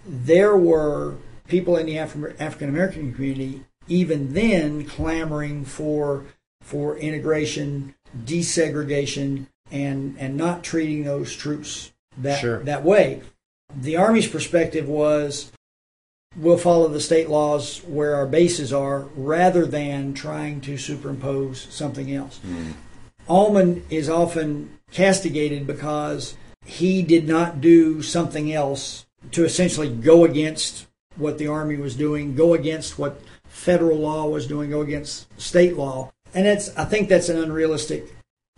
There 0.07 0.57
were 0.57 1.17
people 1.49 1.77
in 1.77 1.87
the 1.87 1.97
Afri- 1.97 2.39
African 2.41 2.69
American 2.69 3.15
community 3.15 3.65
even 3.89 4.35
then 4.35 4.85
clamoring 4.85 5.65
for 5.65 6.27
for 6.61 6.97
integration, 6.97 7.95
desegregation, 8.25 9.47
and 9.71 10.17
and 10.19 10.37
not 10.37 10.63
treating 10.63 11.05
those 11.05 11.35
troops 11.35 11.93
that 12.23 12.41
Sure. 12.41 12.63
that 12.65 12.85
way. 12.85 13.23
The 13.75 13.97
Army's 13.97 14.27
perspective 14.27 14.89
was 14.89 15.53
we'll 16.37 16.59
follow 16.59 16.89
the 16.89 17.01
state 17.01 17.29
laws 17.29 17.79
where 17.87 18.15
our 18.15 18.27
bases 18.27 18.73
are 18.73 19.01
rather 19.17 19.67
than 19.67 20.15
trying 20.15 20.61
to 20.63 20.79
superimpose 20.79 21.67
something 21.71 22.15
else. 22.15 22.41
Mm. 22.47 22.73
Almond 23.29 23.85
is 23.91 24.09
often 24.09 24.79
castigated 24.91 25.67
because 25.67 26.37
he 26.65 27.03
did 27.03 27.27
not 27.27 27.61
do 27.61 28.03
something 28.03 28.53
else 28.53 29.07
to 29.33 29.45
essentially 29.45 29.89
go 29.89 30.25
against 30.25 30.87
what 31.17 31.39
the 31.39 31.47
Army 31.47 31.77
was 31.77 31.95
doing, 31.95 32.35
go 32.35 32.55
against 32.55 32.99
what 32.99 33.21
federal 33.45 33.99
law 33.99 34.27
was 34.27 34.47
doing, 34.47 34.71
go 34.71 34.81
against 34.81 35.27
state 35.41 35.77
law. 35.77 36.11
And 36.35 36.47
that's 36.47 36.75
I 36.77 36.85
think 36.85 37.09
that's 37.09 37.29
an 37.29 37.39
unrealistic 37.39 38.15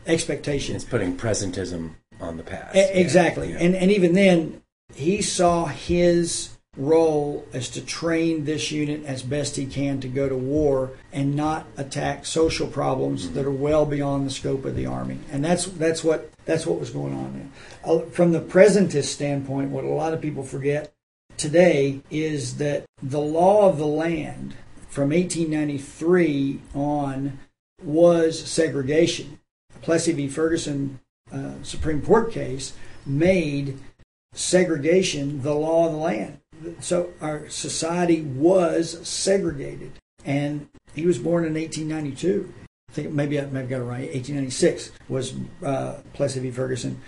expectation. 0.06 0.76
It's 0.76 0.85
putting 0.85 1.16
presentism 1.16 1.94
on 2.25 2.37
the 2.37 2.43
past. 2.43 2.75
Yeah, 2.75 2.83
exactly. 2.85 3.50
yeah. 3.52 3.59
And 3.61 3.75
and 3.75 3.90
even 3.90 4.14
then, 4.14 4.62
he 4.95 5.23
saw 5.23 5.66
his 5.66 6.50
role 6.76 7.47
as 7.52 7.69
to 7.69 7.81
train 7.81 8.45
this 8.47 8.73
unit 8.73 9.04
as 9.04 9.23
best 9.23 9.54
he 9.54 9.64
can 9.64 10.00
to 10.00 10.09
go 10.09 10.28
to 10.28 10.37
war 10.37 10.90
and 11.12 11.37
not 11.37 11.64
attack 11.76 12.26
social 12.26 12.66
problems 12.66 13.26
Mm-hmm. 13.26 13.35
that 13.35 13.47
are 13.47 13.50
well 13.52 13.87
beyond 13.87 14.26
the 14.26 14.31
scope 14.33 14.64
of 14.64 14.75
the 14.75 14.87
army. 14.87 15.19
And 15.31 15.45
that's 15.45 15.66
that's 15.66 16.02
what 16.02 16.33
that's 16.47 16.66
what 16.66 16.81
was 16.81 16.90
going 16.90 17.14
on 17.14 17.33
there. 17.35 17.49
Uh, 17.95 18.00
From 18.11 18.33
the 18.33 18.40
presentist 18.40 19.04
standpoint, 19.04 19.71
what 19.71 19.85
a 19.85 19.88
lot 19.88 20.12
of 20.14 20.21
people 20.21 20.43
forget 20.43 20.93
today 21.37 22.00
is 22.11 22.57
that 22.59 22.85
the 23.02 23.21
law 23.21 23.69
of 23.69 23.78
the 23.78 23.87
land 23.87 24.54
from 24.88 25.11
1893 25.11 26.61
on 26.75 27.38
was 27.83 28.38
segregation. 28.49 29.38
Plessy 29.83 30.12
v. 30.12 30.28
Ferguson 30.28 31.00
uh, 31.33 31.54
Supreme 31.62 32.02
Court 32.02 32.33
case 32.33 32.75
made 33.07 33.78
segregation 34.35 35.43
the 35.43 35.54
law 35.54 35.87
of 35.87 35.93
the 35.93 35.99
land. 35.99 36.38
So 36.81 37.12
our 37.21 37.49
society 37.49 38.23
was 38.23 39.07
segregated. 39.07 39.93
And 40.25 40.69
he 40.95 41.07
was 41.07 41.19
born 41.19 41.45
in 41.45 41.54
1892. 41.54 42.52
I 42.88 42.93
think 42.93 43.12
maybe 43.12 43.40
I 43.40 43.47
maybe 43.47 43.69
got 43.69 43.81
it 43.81 43.85
right. 43.85 44.12
1896 44.12 44.93
was 45.09 45.35
uh, 45.64 46.00
Plessy 46.12 46.40
v. 46.40 46.50
Ferguson. 46.50 47.00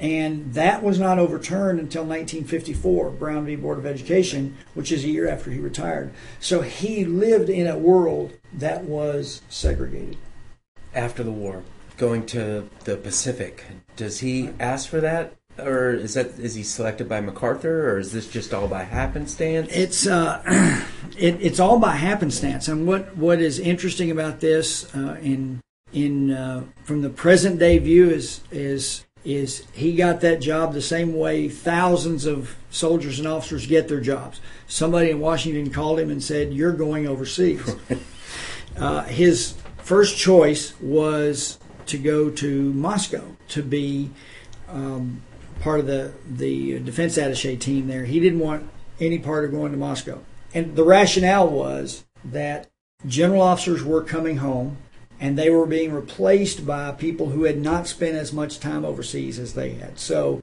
And 0.00 0.52
that 0.54 0.82
was 0.82 0.98
not 0.98 1.20
overturned 1.20 1.78
until 1.78 2.02
1954, 2.02 3.10
Brown 3.10 3.46
v. 3.46 3.54
Board 3.54 3.78
of 3.78 3.86
Education, 3.86 4.56
which 4.74 4.90
is 4.90 5.04
a 5.04 5.08
year 5.08 5.28
after 5.28 5.52
he 5.52 5.60
retired. 5.60 6.12
So 6.40 6.62
he 6.62 7.04
lived 7.04 7.48
in 7.48 7.68
a 7.68 7.78
world 7.78 8.32
that 8.52 8.84
was 8.84 9.42
segregated. 9.48 10.16
After 10.94 11.22
the 11.22 11.32
war, 11.32 11.62
going 11.96 12.26
to 12.26 12.68
the 12.84 12.96
Pacific, 12.96 13.64
does 13.96 14.20
he 14.20 14.50
ask 14.58 14.88
for 14.88 15.00
that, 15.00 15.34
or 15.58 15.90
is 15.90 16.14
that 16.14 16.38
is 16.38 16.54
he 16.54 16.62
selected 16.62 17.08
by 17.08 17.20
MacArthur, 17.20 17.90
or 17.90 17.98
is 17.98 18.12
this 18.12 18.28
just 18.28 18.52
all 18.52 18.68
by 18.68 18.82
happenstance? 18.82 19.68
It's 19.70 20.06
uh, 20.06 20.42
it, 21.18 21.40
it's 21.40 21.60
all 21.60 21.78
by 21.78 21.92
happenstance. 21.92 22.68
And 22.68 22.86
what, 22.86 23.16
what 23.16 23.40
is 23.40 23.58
interesting 23.58 24.10
about 24.10 24.40
this 24.40 24.94
uh, 24.94 25.18
in 25.22 25.60
in 25.92 26.32
uh, 26.32 26.64
from 26.84 27.02
the 27.02 27.10
present 27.10 27.58
day 27.58 27.78
view 27.78 28.10
is 28.10 28.40
is 28.50 29.04
is 29.24 29.66
he 29.72 29.94
got 29.94 30.20
that 30.20 30.40
job 30.40 30.74
the 30.74 30.82
same 30.82 31.14
way 31.14 31.48
thousands 31.48 32.26
of 32.26 32.56
soldiers 32.70 33.18
and 33.18 33.26
officers 33.26 33.66
get 33.66 33.88
their 33.88 34.00
jobs. 34.00 34.40
Somebody 34.66 35.10
in 35.10 35.20
Washington 35.20 35.72
called 35.72 36.00
him 36.00 36.10
and 36.10 36.22
said, 36.22 36.52
"You're 36.52 36.72
going 36.72 37.06
overseas." 37.06 37.76
uh, 38.76 39.04
his 39.04 39.54
first 39.78 40.18
choice 40.18 40.78
was 40.80 41.58
to 41.86 41.98
go 41.98 42.30
to 42.30 42.72
Moscow 42.72 43.36
to 43.48 43.62
be 43.62 44.10
um, 44.68 45.22
part 45.60 45.80
of 45.80 45.86
the 45.86 46.12
the 46.28 46.78
defense 46.80 47.16
attaché 47.16 47.58
team 47.58 47.86
there. 47.86 48.04
He 48.04 48.20
didn't 48.20 48.40
want 48.40 48.68
any 49.00 49.18
part 49.18 49.44
of 49.44 49.50
going 49.50 49.72
to 49.72 49.78
Moscow, 49.78 50.20
and 50.52 50.76
the 50.76 50.84
rationale 50.84 51.48
was 51.48 52.04
that 52.24 52.68
general 53.06 53.42
officers 53.42 53.82
were 53.82 54.02
coming 54.02 54.38
home 54.38 54.78
and 55.20 55.38
they 55.38 55.50
were 55.50 55.66
being 55.66 55.92
replaced 55.92 56.66
by 56.66 56.90
people 56.92 57.30
who 57.30 57.44
had 57.44 57.60
not 57.60 57.86
spent 57.86 58.16
as 58.16 58.32
much 58.32 58.60
time 58.60 58.84
overseas 58.84 59.38
as 59.38 59.54
they 59.54 59.74
had. 59.74 59.98
So 59.98 60.40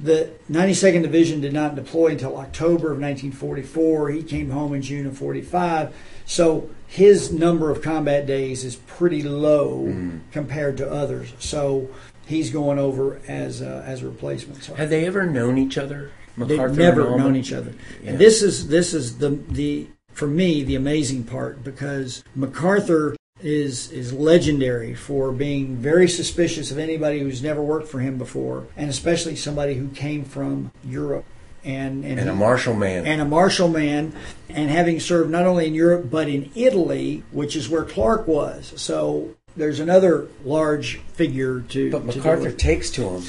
the 0.00 0.30
92nd 0.50 1.02
Division 1.02 1.40
did 1.40 1.52
not 1.52 1.74
deploy 1.74 2.08
until 2.08 2.36
October 2.36 2.92
of 2.92 3.00
1944. 3.00 4.10
He 4.10 4.22
came 4.22 4.50
home 4.50 4.74
in 4.74 4.82
June 4.82 5.06
of 5.06 5.16
45. 5.18 5.94
So 6.28 6.68
his 6.86 7.32
number 7.32 7.70
of 7.70 7.80
combat 7.82 8.26
days 8.26 8.62
is 8.62 8.76
pretty 8.76 9.22
low 9.22 9.86
Mm. 9.88 10.20
compared 10.30 10.76
to 10.76 10.88
others. 10.90 11.32
So 11.38 11.88
he's 12.26 12.50
going 12.50 12.78
over 12.78 13.20
as 13.26 13.62
a, 13.62 13.82
as 13.86 14.02
a 14.02 14.06
replacement. 14.06 14.62
So 14.62 14.74
Had 14.74 14.90
they 14.90 15.06
ever 15.06 15.24
known 15.26 15.56
each 15.58 15.78
other? 15.78 16.10
they've 16.36 16.50
MacArthur 16.50 16.76
never 16.76 17.06
and 17.08 17.16
known 17.16 17.34
each 17.34 17.52
other. 17.52 17.72
Yeah. 18.04 18.10
And 18.10 18.18
this 18.18 18.42
is 18.42 18.68
this 18.68 18.94
is 18.94 19.18
the 19.18 19.30
the 19.50 19.88
for 20.12 20.28
me 20.28 20.62
the 20.62 20.76
amazing 20.76 21.24
part 21.24 21.64
because 21.64 22.22
MacArthur 22.36 23.16
is 23.42 23.90
is 23.90 24.12
legendary 24.12 24.94
for 24.94 25.32
being 25.32 25.76
very 25.76 26.08
suspicious 26.08 26.70
of 26.70 26.78
anybody 26.78 27.20
who's 27.20 27.42
never 27.42 27.62
worked 27.62 27.88
for 27.88 28.00
him 28.00 28.18
before, 28.18 28.66
and 28.76 28.88
especially 28.90 29.34
somebody 29.34 29.74
who 29.74 29.88
came 29.88 30.24
from 30.24 30.70
Europe 30.84 31.24
and 31.64 32.04
and, 32.04 32.18
and 32.20 32.28
a 32.28 32.34
Marshall 32.34 32.74
man. 32.74 33.06
and 33.06 33.20
a 33.20 33.24
Marshall 33.24 33.68
man, 33.68 34.12
and 34.48 34.70
having 34.70 35.00
served 35.00 35.30
not 35.30 35.46
only 35.46 35.66
in 35.66 35.74
Europe 35.74 36.10
but 36.10 36.28
in 36.28 36.50
Italy, 36.54 37.22
which 37.32 37.56
is 37.56 37.68
where 37.68 37.84
Clark 37.84 38.26
was. 38.26 38.72
So 38.76 39.34
there's 39.56 39.80
another 39.80 40.28
large 40.44 40.98
figure 41.12 41.60
to. 41.60 41.90
but 41.90 42.04
MacArthur 42.04 42.44
with. 42.44 42.58
takes 42.58 42.90
to 42.92 43.08
him. 43.08 43.22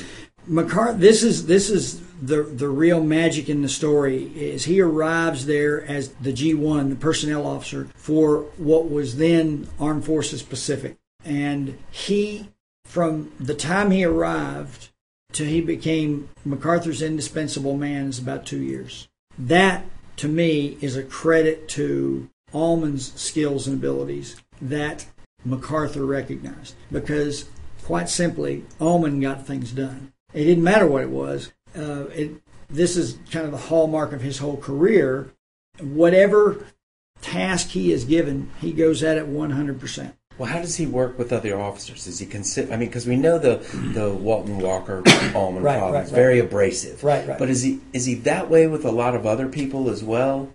McCart, 0.49 0.99
this 0.99 1.21
is 1.21 1.45
this 1.45 1.69
is 1.69 2.01
the 2.21 2.43
the 2.43 2.69
real 2.69 3.03
magic 3.03 3.49
in 3.49 3.61
the 3.61 3.69
story 3.69 4.23
is 4.35 4.65
he 4.65 4.81
arrives 4.81 5.45
there 5.45 5.83
as 5.85 6.09
the 6.13 6.33
G1, 6.33 6.89
the 6.89 6.95
personnel 6.95 7.45
officer 7.45 7.87
for 7.95 8.41
what 8.57 8.89
was 8.89 9.17
then 9.17 9.67
Armed 9.79 10.05
Forces 10.05 10.41
Pacific, 10.41 10.97
and 11.23 11.77
he 11.91 12.49
from 12.85 13.31
the 13.39 13.53
time 13.53 13.91
he 13.91 14.03
arrived 14.03 14.89
to 15.33 15.45
he 15.45 15.61
became 15.61 16.29
MacArthur's 16.43 17.01
indispensable 17.01 17.77
man 17.77 18.07
is 18.07 18.19
about 18.19 18.45
two 18.45 18.61
years. 18.61 19.07
That 19.37 19.85
to 20.17 20.27
me 20.27 20.77
is 20.81 20.95
a 20.95 21.03
credit 21.03 21.67
to 21.69 22.29
Almond's 22.53 23.13
skills 23.19 23.67
and 23.67 23.77
abilities 23.77 24.35
that 24.61 25.05
MacArthur 25.45 26.05
recognized 26.05 26.75
because 26.91 27.45
quite 27.83 28.09
simply 28.09 28.65
Almond 28.79 29.21
got 29.21 29.45
things 29.45 29.71
done. 29.71 30.13
It 30.33 30.43
didn't 30.43 30.63
matter 30.63 30.87
what 30.87 31.03
it 31.03 31.09
was. 31.09 31.51
Uh, 31.77 32.05
it, 32.07 32.31
this 32.69 32.97
is 32.97 33.17
kind 33.31 33.45
of 33.45 33.51
the 33.51 33.57
hallmark 33.57 34.11
of 34.11 34.21
his 34.21 34.39
whole 34.39 34.57
career. 34.57 35.31
Whatever 35.79 36.65
task 37.21 37.69
he 37.69 37.91
is 37.91 38.05
given, 38.05 38.51
he 38.59 38.73
goes 38.73 39.03
at 39.03 39.17
it 39.17 39.27
100%. 39.27 40.13
Well, 40.39 40.49
how 40.49 40.59
does 40.61 40.77
he 40.77 40.85
work 40.87 41.19
with 41.19 41.31
other 41.33 41.59
officers? 41.59 42.07
Is 42.07 42.17
he 42.19 42.25
consider? 42.25 42.73
I 42.73 42.77
mean, 42.77 42.87
because 42.89 43.05
we 43.05 43.17
know 43.17 43.37
the 43.37 43.57
the 43.93 44.09
Walton 44.09 44.57
Walker 44.59 45.03
Almond 45.35 45.65
Right, 45.65 45.77
problem 45.77 45.93
right, 45.93 46.05
is 46.05 46.11
right. 46.11 46.15
very 46.15 46.39
abrasive. 46.39 47.03
Right, 47.03 47.27
right. 47.27 47.37
But 47.37 47.49
is 47.49 47.61
he 47.61 47.81
is 47.93 48.05
he 48.05 48.15
that 48.15 48.49
way 48.49 48.65
with 48.65 48.85
a 48.85 48.91
lot 48.91 49.13
of 49.15 49.25
other 49.27 49.47
people 49.49 49.89
as 49.89 50.03
well? 50.03 50.51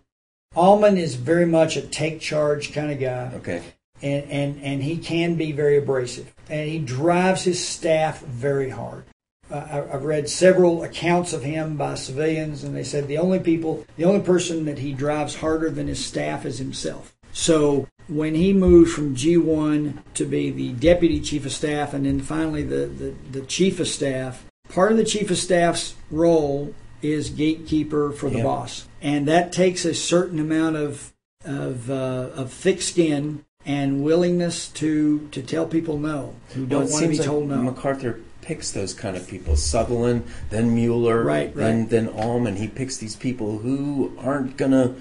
Almond 0.57 0.99
is 0.99 1.17
very 1.17 1.47
much 1.47 1.77
a 1.77 1.83
take 1.83 2.21
charge 2.21 2.73
kind 2.73 2.91
of 2.91 2.99
guy. 2.99 3.33
Okay. 3.37 3.63
and, 4.03 4.25
and, 4.31 4.63
and 4.63 4.83
he 4.83 4.97
can 4.99 5.35
be 5.35 5.51
very 5.53 5.77
abrasive. 5.79 6.33
And 6.49 6.69
he 6.69 6.79
drives 6.79 7.43
his 7.45 7.65
staff 7.67 8.21
very 8.21 8.71
hard. 8.71 9.05
Uh, 9.51 9.57
I- 9.71 9.95
I've 9.95 10.05
read 10.05 10.29
several 10.29 10.83
accounts 10.85 11.33
of 11.33 11.43
him 11.43 11.77
by 11.77 11.95
civilians, 11.97 12.63
and 12.65 12.75
they 12.77 12.85
said 12.85 13.09
the 13.09 13.19
only 13.19 13.41
people, 13.41 13.85
the 13.97 14.05
only 14.05 14.21
person 14.21 14.65
that 14.67 14.79
he 14.79 14.93
drives 14.93 15.37
harder 15.37 15.71
than 15.71 15.89
his 15.89 16.05
staff 16.05 16.47
is 16.47 16.59
himself. 16.59 17.14
So 17.35 17.89
when 18.09 18.35
he 18.37 18.53
moved 18.53 18.93
from 18.93 19.15
G1 19.17 19.99
to 20.15 20.25
be 20.25 20.51
the 20.51 20.73
deputy 20.73 21.21
chief 21.21 21.45
of 21.45 21.53
staff 21.53 21.93
and 21.93 22.07
then 22.07 22.21
finally 22.21 22.63
the, 22.63 22.87
the, 22.87 23.15
the 23.41 23.47
chief 23.47 23.81
of 23.81 23.89
staff, 23.89 24.47
part 24.69 24.93
of 24.93 24.99
the 24.99 25.05
chief 25.05 25.31
of 25.31 25.37
staff's 25.37 25.95
role 26.11 26.73
is 27.03 27.29
gatekeeper 27.31 28.13
for 28.13 28.31
the 28.31 28.39
Yeah. 28.39 28.45
boss. 28.45 28.87
And 29.03 29.27
that 29.29 29.53
takes 29.53 29.85
a 29.85 29.93
certain 29.95 30.39
amount 30.41 30.77
of 30.77 31.11
of, 31.45 31.91
uh, 31.91 32.31
of 32.35 32.51
thick 32.51 32.81
skin 32.81 33.45
and 33.67 34.03
willingness 34.03 34.69
to 34.69 35.29
to 35.31 35.43
tell 35.43 35.67
people 35.67 35.99
no 35.99 36.35
who 36.55 36.65
don't 36.65 36.91
want 36.91 37.03
to 37.03 37.09
be 37.11 37.19
like 37.19 37.27
told 37.27 37.49
no. 37.51 37.57
MacArthur 37.57 38.21
picks 38.41 38.71
those 38.71 38.95
kind 38.95 39.15
of 39.15 39.29
people. 39.29 39.55
Sutherland, 39.57 40.25
then 40.49 40.75
Mueller, 40.75 41.23
Right, 41.23 41.55
then 41.55 41.81
right. 41.81 41.91
then 41.91 42.09
Almond. 42.09 42.57
He 42.59 42.69
picks 42.69 42.97
these 42.97 43.17
people 43.17 43.59
who 43.59 44.13
aren't 44.19 44.57
gonna 44.57 44.95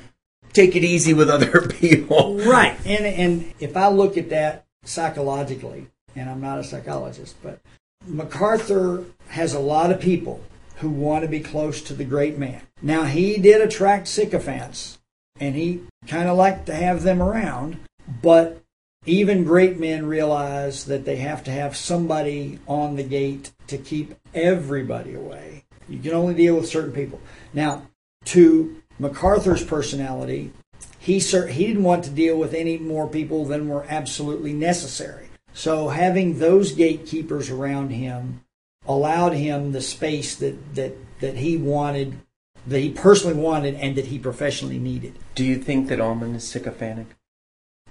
take 0.54 0.76
it 0.76 0.84
easy 0.84 1.14
with 1.14 1.30
other 1.30 1.68
people. 1.80 2.38
Right. 2.40 2.78
And 2.86 3.06
and 3.06 3.54
if 3.60 3.76
I 3.76 3.88
look 3.88 4.18
at 4.18 4.30
that 4.30 4.66
psychologically, 4.86 5.88
and 6.16 6.30
I'm 6.30 6.42
not 6.42 6.60
a 6.60 6.64
psychologist, 6.64 7.36
but 7.42 7.60
MacArthur 8.06 9.06
has 9.30 9.54
a 9.54 9.60
lot 9.60 9.92
of 9.92 10.00
people 10.00 10.42
who 10.78 10.90
want 10.90 11.24
to 11.24 11.30
be 11.30 11.40
close 11.40 11.82
to 11.84 11.94
the 11.94 12.06
great 12.06 12.38
man. 12.38 12.62
Now 12.82 13.04
he 13.04 13.38
did 13.38 13.62
attract 13.62 14.08
sycophants, 14.08 15.00
and 15.40 15.56
he 15.56 15.84
kind 16.08 16.28
of 16.28 16.38
liked 16.38 16.66
to 16.68 16.76
have 16.76 17.04
them 17.04 17.22
around, 17.22 17.78
but 18.22 18.62
even 19.06 19.44
great 19.44 19.80
men 19.80 20.06
realize 20.06 20.86
that 20.86 21.06
they 21.06 21.18
have 21.18 21.44
to 21.44 21.52
have 21.52 21.76
somebody 21.76 22.60
on 22.68 22.96
the 22.96 23.04
gate 23.04 23.52
to 23.68 23.78
keep 23.78 24.16
everybody 24.34 25.14
away. 25.14 25.66
You 25.90 26.00
can 26.00 26.14
only 26.14 26.34
deal 26.34 26.56
with 26.56 26.68
certain 26.68 26.94
people. 26.94 27.20
Now, 27.54 27.88
to 28.26 28.82
MacArthur's 29.00 29.64
personality, 29.64 30.52
he 31.00 31.20
cer- 31.20 31.48
he 31.48 31.68
didn't 31.68 31.84
want 31.84 32.04
to 32.06 32.10
deal 32.10 32.38
with 32.38 32.54
any 32.54 32.78
more 32.78 33.08
people 33.08 33.46
than 33.46 33.68
were 33.68 33.86
absolutely 33.90 34.54
necessary. 34.54 35.28
So 35.54 35.90
having 35.90 36.40
those 36.40 36.72
gatekeepers 36.72 37.50
around 37.50 37.90
him 37.90 38.44
allowed 38.88 39.34
him 39.34 39.72
the 39.72 39.82
space 39.82 40.36
that 40.38 40.76
that 40.76 40.96
that 41.20 41.38
he 41.38 41.58
wanted, 41.58 42.20
that 42.68 42.80
he 42.80 42.90
personally 42.90 43.36
wanted, 43.36 43.76
and 43.76 43.96
that 43.96 44.08
he 44.08 44.20
professionally 44.20 44.80
needed. 44.80 45.18
Do 45.36 45.44
you 45.44 45.58
think 45.58 45.88
that 45.88 46.02
Almond 46.02 46.36
is 46.36 46.48
sycophantic? 46.48 47.08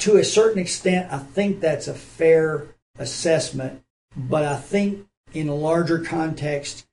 To 0.01 0.17
a 0.17 0.25
certain 0.25 0.61
extent, 0.61 1.13
I 1.13 1.19
think 1.19 1.61
that's 1.61 1.89
a 1.89 1.95
fair 1.95 2.67
assessment, 2.99 3.83
but 4.17 4.45
I 4.45 4.57
think 4.57 5.07
in 5.33 5.49
a 5.49 5.55
larger 5.55 5.99
context, 5.99 6.87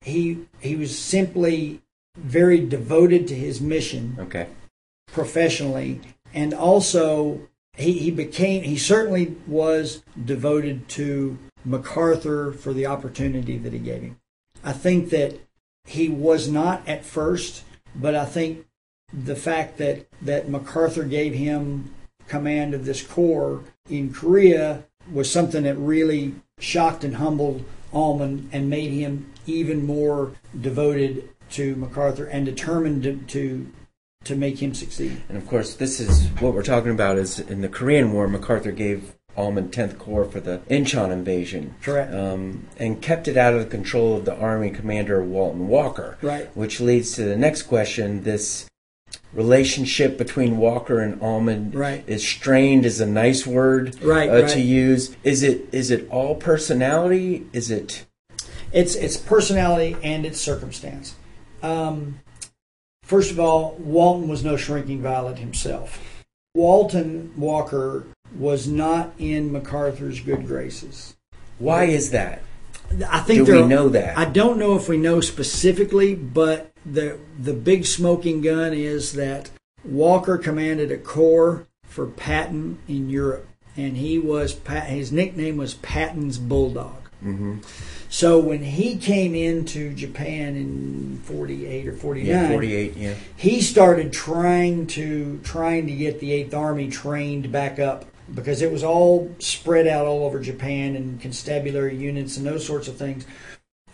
he 0.00 0.46
he 0.60 0.76
was 0.76 0.98
simply 0.98 1.82
very 2.16 2.60
devoted 2.60 3.28
to 3.28 3.34
his 3.34 3.60
mission 3.60 4.16
Okay. 4.18 4.46
professionally 5.12 6.00
and 6.34 6.52
also 6.54 7.40
he, 7.76 7.92
he 7.98 8.10
became 8.10 8.62
he 8.62 8.76
certainly 8.76 9.36
was 9.46 10.02
devoted 10.24 10.88
to 10.88 11.38
MacArthur 11.66 12.52
for 12.52 12.72
the 12.72 12.86
opportunity 12.86 13.58
that 13.58 13.72
he 13.72 13.78
gave 13.78 14.02
him. 14.02 14.18
I 14.64 14.72
think 14.72 15.10
that 15.10 15.38
he 15.84 16.08
was 16.08 16.48
not 16.48 16.86
at 16.88 17.04
first, 17.04 17.64
but 17.94 18.14
I 18.14 18.24
think 18.24 18.66
the 19.12 19.36
fact 19.36 19.78
that, 19.78 20.06
that 20.22 20.48
MacArthur 20.48 21.04
gave 21.04 21.34
him 21.34 21.94
command 22.28 22.74
of 22.74 22.84
this 22.84 23.02
corps 23.02 23.64
in 23.88 24.12
Korea 24.12 24.84
was 25.12 25.30
something 25.30 25.62
that 25.64 25.76
really 25.76 26.34
shocked 26.58 27.04
and 27.04 27.16
humbled 27.16 27.64
Almond 27.92 28.48
and 28.52 28.68
made 28.68 28.90
him 28.90 29.32
even 29.46 29.86
more 29.86 30.32
devoted 30.60 31.28
to 31.50 31.76
MacArthur 31.76 32.26
and 32.26 32.44
determined 32.46 33.02
to, 33.04 33.16
to 33.28 33.72
to 34.24 34.34
make 34.34 34.60
him 34.60 34.74
succeed. 34.74 35.22
And 35.28 35.38
of 35.38 35.46
course, 35.46 35.74
this 35.74 36.00
is 36.00 36.26
what 36.40 36.52
we're 36.52 36.64
talking 36.64 36.90
about. 36.90 37.16
Is 37.18 37.38
in 37.38 37.60
the 37.60 37.68
Korean 37.68 38.12
War, 38.12 38.26
MacArthur 38.26 38.72
gave 38.72 39.14
Almond 39.36 39.70
10th 39.70 39.98
Corps 39.98 40.24
for 40.24 40.40
the 40.40 40.58
Incheon 40.68 41.12
invasion, 41.12 41.74
Correct. 41.82 42.12
um, 42.12 42.66
and 42.78 43.00
kept 43.00 43.28
it 43.28 43.36
out 43.36 43.54
of 43.54 43.60
the 43.60 43.66
control 43.66 44.16
of 44.16 44.24
the 44.24 44.34
Army 44.34 44.70
Commander 44.70 45.22
Walton 45.22 45.68
Walker. 45.68 46.18
Right. 46.22 46.48
Which 46.56 46.80
leads 46.80 47.12
to 47.16 47.22
the 47.24 47.36
next 47.36 47.62
question: 47.64 48.24
This 48.24 48.66
relationship 49.32 50.16
between 50.18 50.56
Walker 50.56 51.00
and 51.00 51.20
Almond 51.22 51.74
Right. 51.74 52.02
is 52.06 52.26
strained 52.26 52.84
is 52.86 53.00
a 53.00 53.06
nice 53.06 53.46
word 53.46 54.02
Right, 54.02 54.28
uh, 54.30 54.42
right. 54.42 54.48
to 54.50 54.60
use. 54.60 55.14
Is 55.22 55.42
it 55.42 55.68
is 55.72 55.90
it 55.90 56.08
all 56.10 56.34
personality? 56.34 57.46
Is 57.52 57.70
it 57.70 58.04
It's 58.72 58.94
it's 58.94 59.16
personality 59.16 59.96
and 60.02 60.26
it's 60.26 60.40
circumstance. 60.40 61.14
Um, 61.62 62.20
first 63.02 63.30
of 63.30 63.40
all, 63.40 63.76
Walton 63.78 64.28
was 64.28 64.44
no 64.44 64.56
shrinking 64.56 65.02
violet 65.02 65.38
himself. 65.38 66.24
Walton 66.54 67.32
Walker 67.36 68.06
was 68.36 68.66
not 68.66 69.12
in 69.18 69.52
MacArthur's 69.52 70.20
good 70.20 70.46
graces. 70.46 71.16
why 71.58 71.84
is 71.84 72.10
that? 72.10 72.42
I 73.08 73.20
think 73.20 73.46
Do 73.46 73.62
we 73.62 73.66
know 73.66 73.88
that? 73.88 74.16
I 74.16 74.26
don't 74.26 74.58
know 74.58 74.76
if 74.76 74.88
we 74.88 74.96
know 74.96 75.20
specifically, 75.20 76.14
but 76.14 76.70
the 76.84 77.18
the 77.38 77.52
big 77.52 77.84
smoking 77.84 78.42
gun 78.42 78.72
is 78.72 79.14
that 79.14 79.50
Walker 79.84 80.38
commanded 80.38 80.92
a 80.92 80.98
corps 80.98 81.66
for 81.84 82.06
Patton 82.06 82.78
in 82.86 83.10
Europe, 83.10 83.48
and 83.76 83.96
he 83.96 84.18
was 84.18 84.52
Pat, 84.54 84.84
his 84.86 85.10
nickname 85.10 85.56
was 85.56 85.74
Patton's 85.74 86.38
Bulldog. 86.38 87.08
hmm 87.20 87.58
So 88.08 88.38
when 88.38 88.62
he 88.62 88.96
came 88.96 89.34
into 89.34 89.92
Japan 89.92 90.56
in 90.56 91.20
48 91.24 91.88
or 91.88 91.92
49, 91.92 92.26
Yeah, 92.26 92.48
48. 92.48 92.96
Yeah. 92.96 93.14
he 93.36 93.60
started 93.60 94.12
trying 94.12 94.86
to 94.88 95.40
trying 95.42 95.86
to 95.86 95.92
get 95.92 96.20
the 96.20 96.30
8th 96.44 96.54
Army 96.54 96.88
trained 96.88 97.50
back 97.50 97.78
up 97.78 98.04
because 98.34 98.62
it 98.62 98.72
was 98.72 98.82
all 98.84 99.30
spread 99.38 99.86
out 99.86 100.06
all 100.06 100.24
over 100.24 100.40
Japan 100.40 100.96
and 100.96 101.20
constabulary 101.20 101.96
units 101.96 102.36
and 102.36 102.46
those 102.46 102.66
sorts 102.66 102.88
of 102.88 102.96
things. 102.96 103.26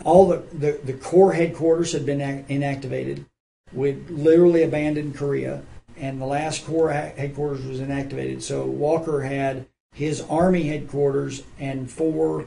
All 0.05 0.27
the, 0.29 0.43
the, 0.53 0.81
the 0.85 0.93
Corps 0.95 1.33
headquarters 1.35 1.93
had 1.93 2.05
been 2.07 2.19
inactivated. 2.49 3.25
We'd 3.73 4.11
literally 4.11 4.63
abandoned 4.63 5.15
Korea, 5.15 5.63
and 5.97 6.21
the 6.21 6.27
last 6.27 6.67
Corps 6.67 6.93
ha- 6.93 7.13
headquarters 7.17 7.65
was 7.65 7.81
inactivated. 7.81 8.43
So 8.43 8.65
Walker 8.65 9.23
had 9.23 9.67
his 9.95 10.23
Army 10.23 10.65
headquarters 10.65 11.43
and 11.61 11.91
four 11.91 12.47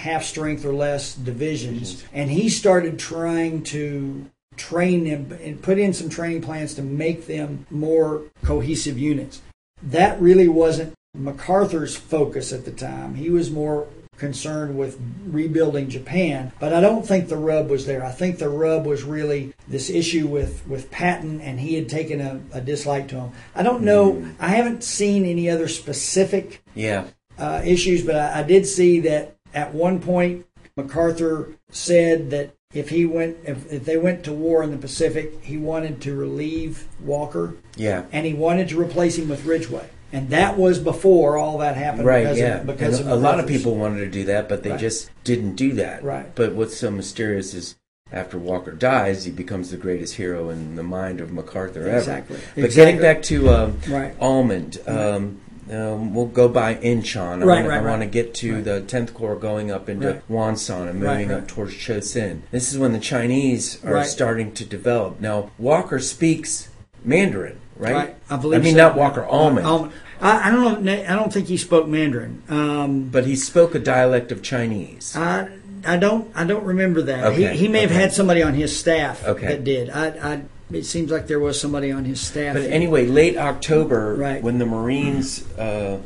half 0.00 0.24
strength 0.24 0.64
or 0.64 0.72
less 0.72 1.14
divisions, 1.14 2.04
and 2.12 2.30
he 2.30 2.48
started 2.48 2.98
trying 2.98 3.62
to 3.62 4.26
train 4.56 5.04
them 5.04 5.32
and 5.42 5.62
put 5.62 5.78
in 5.78 5.92
some 5.92 6.08
training 6.08 6.42
plans 6.42 6.74
to 6.74 6.82
make 6.82 7.26
them 7.26 7.66
more 7.70 8.22
cohesive 8.44 8.98
units. 8.98 9.40
That 9.82 10.20
really 10.20 10.48
wasn't 10.48 10.92
MacArthur's 11.14 11.96
focus 11.96 12.52
at 12.52 12.64
the 12.64 12.70
time. 12.70 13.14
He 13.14 13.30
was 13.30 13.50
more 13.50 13.86
concerned 14.18 14.76
with 14.76 15.00
rebuilding 15.26 15.88
Japan, 15.88 16.52
but 16.60 16.74
I 16.74 16.80
don't 16.82 17.06
think 17.06 17.28
the 17.28 17.38
rub 17.38 17.70
was 17.70 17.86
there. 17.86 18.04
I 18.04 18.12
think 18.12 18.38
the 18.38 18.50
rub 18.50 18.84
was 18.84 19.02
really 19.02 19.54
this 19.66 19.88
issue 19.88 20.26
with, 20.26 20.66
with 20.66 20.90
Patton, 20.90 21.40
and 21.40 21.58
he 21.58 21.74
had 21.74 21.88
taken 21.88 22.20
a, 22.20 22.40
a 22.52 22.60
dislike 22.60 23.08
to 23.08 23.16
him. 23.16 23.30
I 23.54 23.62
don't 23.62 23.82
know, 23.82 24.22
I 24.38 24.48
haven't 24.48 24.84
seen 24.84 25.24
any 25.24 25.48
other 25.48 25.68
specific 25.68 26.62
Yeah. 26.74 27.04
uh, 27.38 27.62
issues, 27.64 28.04
but 28.04 28.14
I, 28.16 28.40
I 28.40 28.42
did 28.42 28.66
see 28.66 29.00
that 29.00 29.36
at 29.54 29.74
one 29.74 30.00
point 30.00 30.46
MacArthur 30.76 31.50
said 31.70 32.30
that 32.30 32.54
if 32.72 32.90
he 32.90 33.04
went, 33.04 33.38
if, 33.44 33.70
if 33.72 33.84
they 33.84 33.96
went 33.96 34.22
to 34.24 34.32
war 34.32 34.62
in 34.62 34.70
the 34.70 34.76
Pacific, 34.76 35.42
he 35.42 35.56
wanted 35.56 36.00
to 36.02 36.14
relieve 36.14 36.86
Walker 37.00 37.54
Yeah. 37.76 38.04
and 38.12 38.24
he 38.24 38.32
wanted 38.32 38.68
to 38.68 38.80
replace 38.80 39.18
him 39.18 39.28
with 39.28 39.44
Ridgway, 39.44 39.88
and 40.12 40.30
that 40.30 40.56
was 40.56 40.78
before 40.78 41.36
all 41.36 41.58
that 41.58 41.76
happened. 41.76 42.06
Right, 42.06 42.22
because 42.22 42.38
yeah. 42.38 42.58
of, 42.60 42.66
because 42.66 43.00
And 43.00 43.10
a 43.10 43.16
lot 43.16 43.40
of 43.40 43.48
people 43.48 43.74
wanted 43.74 43.98
to 44.00 44.08
do 44.10 44.24
that, 44.26 44.48
but 44.48 44.62
they 44.62 44.70
Right. 44.70 44.78
just 44.80 45.10
didn't 45.24 45.56
do 45.56 45.72
that. 45.72 46.04
Right. 46.04 46.32
But 46.34 46.54
what's 46.54 46.76
so 46.76 46.92
mysterious 46.92 47.54
is 47.54 47.74
after 48.12 48.38
Walker 48.38 48.72
dies, 48.72 49.24
he 49.24 49.32
becomes 49.32 49.70
the 49.72 49.76
greatest 49.76 50.14
hero 50.14 50.48
in 50.50 50.76
the 50.76 50.82
mind 50.84 51.20
of 51.20 51.32
MacArthur 51.32 51.82
ever. 51.88 51.98
Exactly. 51.98 52.38
But 52.56 52.70
getting 52.70 52.98
back 53.00 53.22
to 53.24 53.48
um, 53.50 53.78
Right. 53.88 54.14
Almond, 54.20 54.78
um, 54.86 55.40
um, 55.70 56.14
we'll 56.14 56.26
go 56.26 56.48
by 56.48 56.74
Incheon. 56.76 57.42
I 57.42 57.46
Right, 57.46 57.56
wanna, 57.62 57.68
right, 57.68 57.78
I 57.78 57.82
want 57.90 58.02
to 58.02 58.06
get 58.08 58.34
to 58.34 58.54
Right. 58.56 58.64
the 58.64 58.80
10th 58.82 59.14
Corps 59.14 59.36
going 59.36 59.70
up 59.70 59.88
into 59.88 60.06
Right. 60.06 60.28
Wonsan 60.30 60.88
and 60.88 61.00
moving 61.00 61.28
right. 61.28 61.38
up 61.38 61.48
towards 61.48 61.74
Chosin. 61.74 62.40
This 62.50 62.72
is 62.72 62.78
when 62.78 62.92
the 62.92 62.98
Chinese 62.98 63.78
are 63.84 63.94
Right. 63.94 64.06
starting 64.06 64.52
to 64.52 64.64
develop. 64.64 65.20
Now, 65.20 65.50
Walker 65.58 65.98
speaks 65.98 66.68
Mandarin, 67.04 67.56
right? 67.76 67.94
Right, 67.94 68.16
I 68.28 68.36
believe 68.36 68.60
I 68.60 68.64
mean, 68.64 68.74
so. 68.74 68.78
not 68.88 68.96
Walker, 68.96 69.24
Almond. 69.24 69.66
Almond. 69.66 69.92
I, 70.20 70.48
I 70.48 70.50
don't 70.50 70.82
know. 70.82 70.92
I 70.92 71.14
don't 71.14 71.32
think 71.32 71.46
he 71.46 71.56
spoke 71.56 71.88
Mandarin. 71.88 72.42
Um, 72.50 73.08
But 73.10 73.24
he 73.24 73.36
spoke 73.36 73.74
a 73.74 73.78
dialect 73.78 74.30
of 74.32 74.42
Chinese. 74.42 75.14
I 75.16 75.48
I 75.86 75.96
don't 75.96 76.30
I 76.34 76.44
don't 76.44 76.64
remember 76.64 77.00
that. 77.02 77.24
Okay, 77.24 77.52
He 77.52 77.60
he 77.60 77.68
may 77.68 77.80
have 77.80 77.90
had 77.90 78.12
somebody 78.12 78.42
on 78.42 78.52
his 78.52 78.76
staff 78.76 79.26
Okay. 79.26 79.46
that 79.46 79.64
did. 79.64 79.88
I, 79.88 80.06
I 80.08 80.40
it 80.72 80.84
seems 80.84 81.10
like 81.10 81.26
there 81.26 81.40
was 81.40 81.60
somebody 81.60 81.90
on 81.90 82.04
his 82.04 82.20
staff. 82.20 82.54
But 82.54 82.64
anyway, 82.64 83.06
late 83.06 83.36
October, 83.36 84.14
Right. 84.14 84.42
when 84.42 84.58
the 84.58 84.66
Marines 84.66 85.46
uh, 85.58 85.98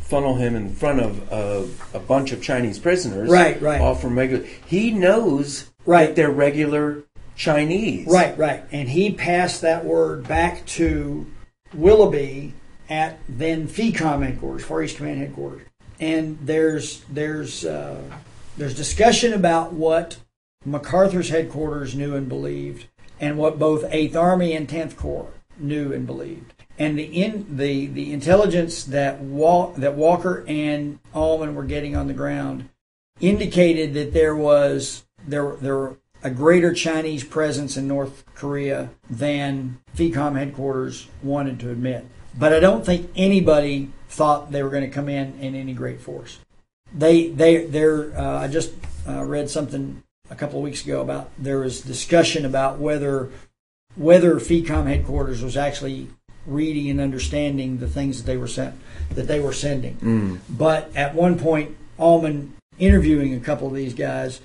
funnel 0.00 0.36
him 0.36 0.56
in 0.56 0.74
front 0.74 1.00
of 1.00 1.32
uh, 1.32 1.64
a 1.96 2.00
bunch 2.00 2.32
of 2.32 2.42
Chinese 2.42 2.78
prisoners, 2.78 3.28
Right, 3.30 3.60
right. 3.60 3.80
all 3.80 3.94
from 3.94 4.18
regular, 4.18 4.44
he 4.66 4.90
knows 4.90 5.70
Right. 5.86 6.06
that 6.06 6.16
they're 6.16 6.30
regular 6.30 7.02
Chinese, 7.36 8.06
Right, 8.08 8.36
right. 8.36 8.64
And 8.72 8.88
he 8.88 9.12
passed 9.12 9.60
that 9.62 9.84
word 9.84 10.26
back 10.26 10.66
to 10.66 11.24
Willoughby 11.72 12.54
at 12.90 13.18
then 13.28 13.68
FECOM 13.68 14.24
headquarters, 14.24 14.64
Far 14.64 14.82
East 14.82 14.96
Command 14.96 15.18
headquarters. 15.20 15.62
And 16.00 16.38
there's 16.42 17.02
there's 17.10 17.64
uh, 17.64 18.00
there's 18.56 18.74
discussion 18.74 19.32
about 19.32 19.72
what 19.72 20.16
MacArthur's 20.64 21.28
headquarters 21.28 21.94
knew 21.94 22.14
and 22.16 22.28
believed, 22.28 22.86
and 23.20 23.38
what 23.38 23.58
both 23.58 23.84
Eighth 23.90 24.16
Army 24.16 24.54
and 24.54 24.68
Tenth 24.68 24.96
Corps 24.96 25.32
knew 25.58 25.92
and 25.92 26.06
believed. 26.06 26.54
And 26.78 26.98
the 26.98 27.04
in 27.04 27.56
the 27.56 27.86
the 27.86 28.12
intelligence 28.12 28.84
that 28.84 29.20
Wal- 29.20 29.74
that 29.76 29.94
Walker 29.94 30.44
and 30.46 31.00
Almond 31.12 31.56
were 31.56 31.64
getting 31.64 31.96
on 31.96 32.06
the 32.06 32.14
ground 32.14 32.68
indicated 33.20 33.94
that 33.94 34.12
there 34.12 34.36
was 34.36 35.04
there 35.26 35.56
there 35.56 35.76
were 35.76 35.96
a 36.22 36.30
greater 36.30 36.72
Chinese 36.72 37.24
presence 37.24 37.76
in 37.76 37.86
North 37.86 38.24
Korea 38.34 38.90
than 39.08 39.78
FECOM 39.96 40.36
headquarters 40.36 41.08
wanted 41.22 41.60
to 41.60 41.70
admit. 41.70 42.06
But 42.36 42.52
I 42.52 42.60
don't 42.60 42.84
think 42.84 43.10
anybody 43.16 43.90
thought 44.08 44.50
they 44.50 44.62
were 44.62 44.70
going 44.70 44.84
to 44.84 44.90
come 44.90 45.08
in 45.08 45.38
in 45.40 45.54
any 45.54 45.74
great 45.74 46.00
force. 46.00 46.38
They 46.92 47.28
they 47.28 47.66
they're 47.66 48.16
uh, 48.18 48.40
I 48.40 48.48
just 48.48 48.72
uh, 49.06 49.24
read 49.24 49.50
something 49.50 50.02
a 50.30 50.34
couple 50.34 50.58
of 50.58 50.64
weeks 50.64 50.84
ago 50.84 51.00
about 51.00 51.30
there 51.38 51.58
was 51.58 51.80
discussion 51.80 52.44
about 52.44 52.78
whether 52.78 53.30
whether 53.96 54.34
FECOM 54.36 54.86
headquarters 54.86 55.42
was 55.42 55.56
actually 55.56 56.08
reading 56.46 56.88
and 56.88 57.00
understanding 57.00 57.78
the 57.78 57.88
things 57.88 58.18
that 58.18 58.26
they 58.26 58.36
were 58.36 58.48
sent 58.48 58.74
that 59.10 59.26
they 59.26 59.40
were 59.40 59.52
sending. 59.52 59.96
Mm. 59.96 60.38
But 60.48 60.94
at 60.94 61.14
one 61.14 61.38
point, 61.38 61.76
Almond 61.98 62.54
interviewing 62.78 63.34
a 63.34 63.40
couple 63.40 63.66
of 63.68 63.74
these 63.74 63.94
guys 63.94 64.40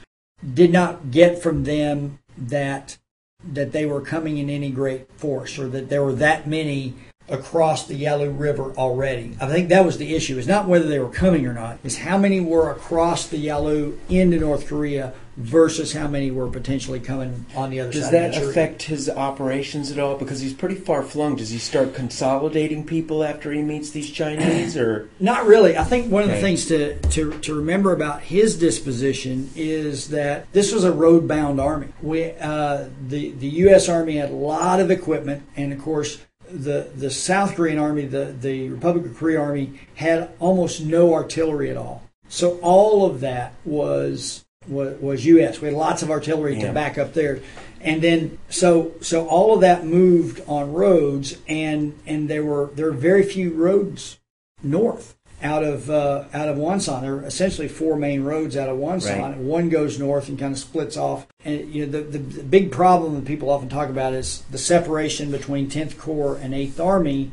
did 0.53 0.71
not 0.71 1.11
get 1.11 1.41
from 1.41 1.63
them 1.63 2.19
that 2.37 2.97
that 3.43 3.71
they 3.73 3.85
were 3.85 4.01
coming 4.01 4.37
in 4.37 4.49
any 4.49 4.71
great 4.71 5.11
force 5.17 5.59
or 5.59 5.67
that 5.67 5.89
there 5.89 6.03
were 6.03 6.13
that 6.13 6.47
many 6.47 6.93
across 7.29 7.87
the 7.87 7.95
Yalu 7.95 8.29
River 8.29 8.71
already. 8.77 9.37
I 9.39 9.47
think 9.47 9.69
that 9.69 9.85
was 9.85 9.97
the 9.97 10.15
issue. 10.15 10.37
It's 10.37 10.47
not 10.47 10.67
whether 10.67 10.87
they 10.87 10.99
were 10.99 11.09
coming 11.09 11.45
or 11.45 11.53
not. 11.53 11.77
It's 11.83 11.97
how 11.97 12.17
many 12.17 12.39
were 12.39 12.71
across 12.71 13.27
the 13.27 13.37
Yalu 13.37 13.97
into 14.09 14.39
North 14.39 14.67
Korea 14.67 15.13
versus 15.37 15.93
how 15.93 16.07
many 16.07 16.31
were 16.31 16.47
potentially 16.47 16.99
coming 16.99 17.45
on 17.55 17.69
the 17.69 17.79
other 17.79 17.91
Does 17.91 18.05
side. 18.05 18.11
Does 18.11 18.35
that 18.35 18.43
of 18.43 18.49
affect 18.49 18.83
his 18.83 19.09
operations 19.09 19.91
at 19.91 19.99
all? 19.99 20.17
Because 20.17 20.41
he's 20.41 20.53
pretty 20.53 20.75
far 20.75 21.03
flung. 21.03 21.35
Does 21.35 21.49
he 21.49 21.57
start 21.57 21.93
consolidating 21.93 22.85
people 22.85 23.23
after 23.23 23.51
he 23.51 23.61
meets 23.61 23.91
these 23.91 24.11
Chinese, 24.11 24.77
or 24.77 25.09
Not 25.19 25.45
really. 25.45 25.77
I 25.77 25.83
think 25.83 26.11
one 26.11 26.23
of 26.23 26.29
the 26.29 26.39
things 26.39 26.67
to, 26.67 26.99
to, 26.99 27.39
to 27.39 27.55
remember 27.55 27.93
about 27.93 28.21
his 28.21 28.57
disposition 28.57 29.49
is 29.55 30.09
that 30.09 30.51
this 30.53 30.71
was 30.71 30.83
a 30.83 30.91
road 30.91 31.27
bound 31.27 31.59
army. 31.59 31.87
We, 32.01 32.31
uh, 32.31 32.89
the, 33.07 33.31
the 33.31 33.49
U.S. 33.49 33.89
Army 33.89 34.17
had 34.17 34.29
a 34.29 34.35
lot 34.35 34.79
of 34.79 34.91
equipment, 34.91 35.43
and 35.55 35.73
of 35.73 35.81
course, 35.81 36.19
the, 36.49 36.89
the 36.95 37.09
South 37.09 37.55
Korean 37.55 37.79
Army, 37.79 38.05
the, 38.05 38.25
the 38.39 38.69
Republic 38.69 39.05
of 39.05 39.17
Korea 39.17 39.39
Army, 39.39 39.79
had 39.95 40.29
almost 40.39 40.81
no 40.81 41.13
artillery 41.13 41.69
at 41.69 41.77
all. 41.77 42.03
So 42.27 42.59
all 42.61 43.05
of 43.05 43.19
that 43.21 43.53
was 43.65 44.42
was, 44.67 44.99
was 44.99 45.25
U.S. 45.25 45.61
We 45.61 45.67
had 45.67 45.77
lots 45.77 46.01
of 46.03 46.09
artillery 46.11 46.55
Yeah. 46.57 46.67
to 46.67 46.73
back 46.73 46.97
up 46.97 47.13
there, 47.13 47.39
and 47.81 48.01
then 48.01 48.37
so 48.49 48.93
so 49.01 49.27
all 49.27 49.53
of 49.53 49.61
that 49.61 49.85
moved 49.85 50.41
on 50.47 50.73
roads, 50.73 51.37
and 51.47 51.97
and 52.05 52.29
there 52.29 52.43
were 52.43 52.69
there 52.75 52.87
were 52.87 52.91
very 52.91 53.23
few 53.23 53.51
roads 53.53 54.19
north 54.61 55.15
out 55.41 55.61
of 55.63 55.89
uh, 55.89 56.23
out 56.33 56.47
of 56.47 56.57
Wonsan. 56.57 57.01
There 57.01 57.15
are 57.15 57.23
essentially 57.25 57.67
four 57.67 57.97
main 57.97 58.23
roads 58.23 58.55
out 58.55 58.69
of 58.69 58.77
Wonsan. 58.77 59.19
Right. 59.21 59.37
One 59.37 59.67
goes 59.69 59.99
north 59.99 60.29
and 60.29 60.39
kind 60.39 60.53
of 60.53 60.59
splits 60.59 60.95
off. 60.95 61.27
And 61.43 61.73
you 61.73 61.85
know 61.85 61.91
the, 61.91 62.01
the 62.03 62.17
the 62.19 62.43
big 62.43 62.71
problem 62.71 63.15
that 63.15 63.25
people 63.25 63.49
often 63.49 63.67
talk 63.67 63.89
about 63.89 64.13
is 64.13 64.43
the 64.51 64.57
separation 64.57 65.31
between 65.31 65.69
10th 65.69 65.97
Corps 65.97 66.35
and 66.37 66.53
8th 66.53 66.79
Army. 66.79 67.31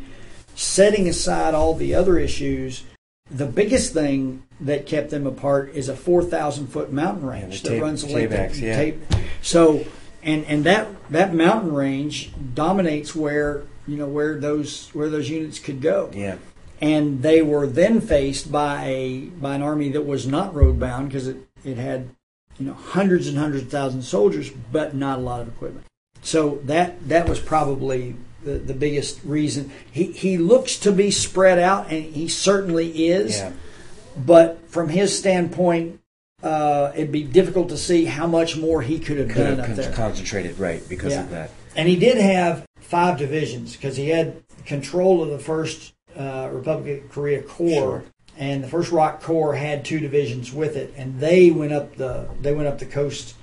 Setting 0.57 1.09
aside 1.09 1.55
all 1.55 1.75
the 1.75 1.95
other 1.95 2.19
issues, 2.19 2.83
the 3.31 3.47
biggest 3.47 3.93
thing 3.93 4.43
that 4.61 4.87
kept 4.87 5.11
them 5.11 5.27
apart 5.27 5.73
is 5.75 5.89
a 5.89 5.97
4,000 5.97 6.67
foot 6.67 6.93
mountain 6.93 7.27
range 7.27 7.63
the 7.63 7.69
that 7.69 7.75
tape- 7.77 7.83
runs 7.83 8.05
the 8.05 8.13
lake. 8.13 8.31
Taebaeks, 8.31 8.61
yeah. 8.61 8.77
tape. 8.77 9.01
So, 9.43 9.85
and 10.23 10.45
and 10.45 10.65
that 10.65 10.89
that 11.11 11.35
mountain 11.35 11.73
range 11.73 12.33
dominates 12.55 13.15
where 13.15 13.63
you 13.87 13.97
know 13.97 14.07
where 14.07 14.39
those 14.39 14.89
where 14.91 15.09
those 15.09 15.29
units 15.29 15.59
could 15.59 15.81
go 15.81 16.11
yeah? 16.13 16.37
and 16.81 17.23
they 17.23 17.43
were 17.43 17.67
then 17.67 18.01
faced 18.01 18.53
by 18.53 18.85
a 18.85 19.21
by 19.21 19.55
an 19.55 19.63
army 19.63 19.91
that 19.91 20.03
was 20.03 20.27
not 20.27 20.55
road 20.55 20.79
bound 20.79 21.09
because 21.09 21.27
it, 21.27 21.37
it 21.65 21.77
had 21.77 22.11
you 22.59 22.67
know 22.67 22.75
hundreds 22.75 23.27
and 23.27 23.39
hundreds 23.39 23.65
of 23.65 23.71
thousands 23.71 24.05
of 24.05 24.11
soldiers 24.11 24.51
but 24.71 24.95
not 24.95 25.19
a 25.19 25.23
lot 25.23 25.41
of 25.41 25.49
equipment 25.49 25.87
so 26.23 26.61
that 26.65 27.09
that 27.09 27.29
was 27.29 27.41
probably 27.41 28.15
the, 28.45 28.53
the 28.53 28.75
biggest 28.75 29.21
reason 29.25 29.71
he 29.91 30.05
he 30.13 30.39
looks 30.39 30.77
to 30.79 30.93
be 30.93 31.11
spread 31.11 31.59
out 31.59 31.91
and 31.91 32.05
he 32.15 32.29
certainly 32.29 33.09
is 33.09 33.39
Yeah. 33.39 33.53
but 34.17 34.69
from 34.69 34.89
his 34.89 35.17
standpoint 35.17 36.01
uh, 36.43 36.93
it'd 36.95 37.13
be 37.13 37.23
difficult 37.23 37.69
to 37.69 37.77
see 37.77 38.07
how 38.07 38.27
much 38.27 38.57
more 38.57 38.81
he 38.83 38.99
could 38.99 39.19
have 39.19 39.29
Could 39.29 39.37
done 39.37 39.47
have 39.51 39.59
up 39.61 39.67
con- 39.67 39.75
there 39.77 39.93
concentrated 39.93 40.59
right 40.59 40.83
because 40.89 41.13
Yeah. 41.13 41.23
of 41.25 41.31
that. 41.31 41.51
and 41.77 41.89
he 41.89 41.97
did 41.97 42.17
have 42.19 42.65
five 42.81 43.19
divisions 43.19 43.77
because 43.77 43.97
he 43.97 44.09
had 44.09 44.43
control 44.65 45.23
of 45.23 45.31
the 45.31 45.39
first 45.39 45.93
uh, 46.17 46.49
Republic 46.53 47.05
of 47.05 47.11
Korea 47.11 47.41
Corps, 47.43 47.71
Sure. 48.01 48.05
and 48.37 48.65
the 48.65 48.69
first 48.69 48.91
ROK 48.91 49.23
Corps 49.23 49.55
had 49.55 49.85
two 49.85 50.01
divisions 50.01 50.53
with 50.53 50.77
it, 50.77 50.93
and 50.97 51.21
they 51.21 51.51
went 51.53 51.73
up 51.73 51.97
the 51.97 52.27
they 52.41 52.53
went 52.53 52.67
up 52.69 52.79
the 52.81 52.87
coast 52.87 53.35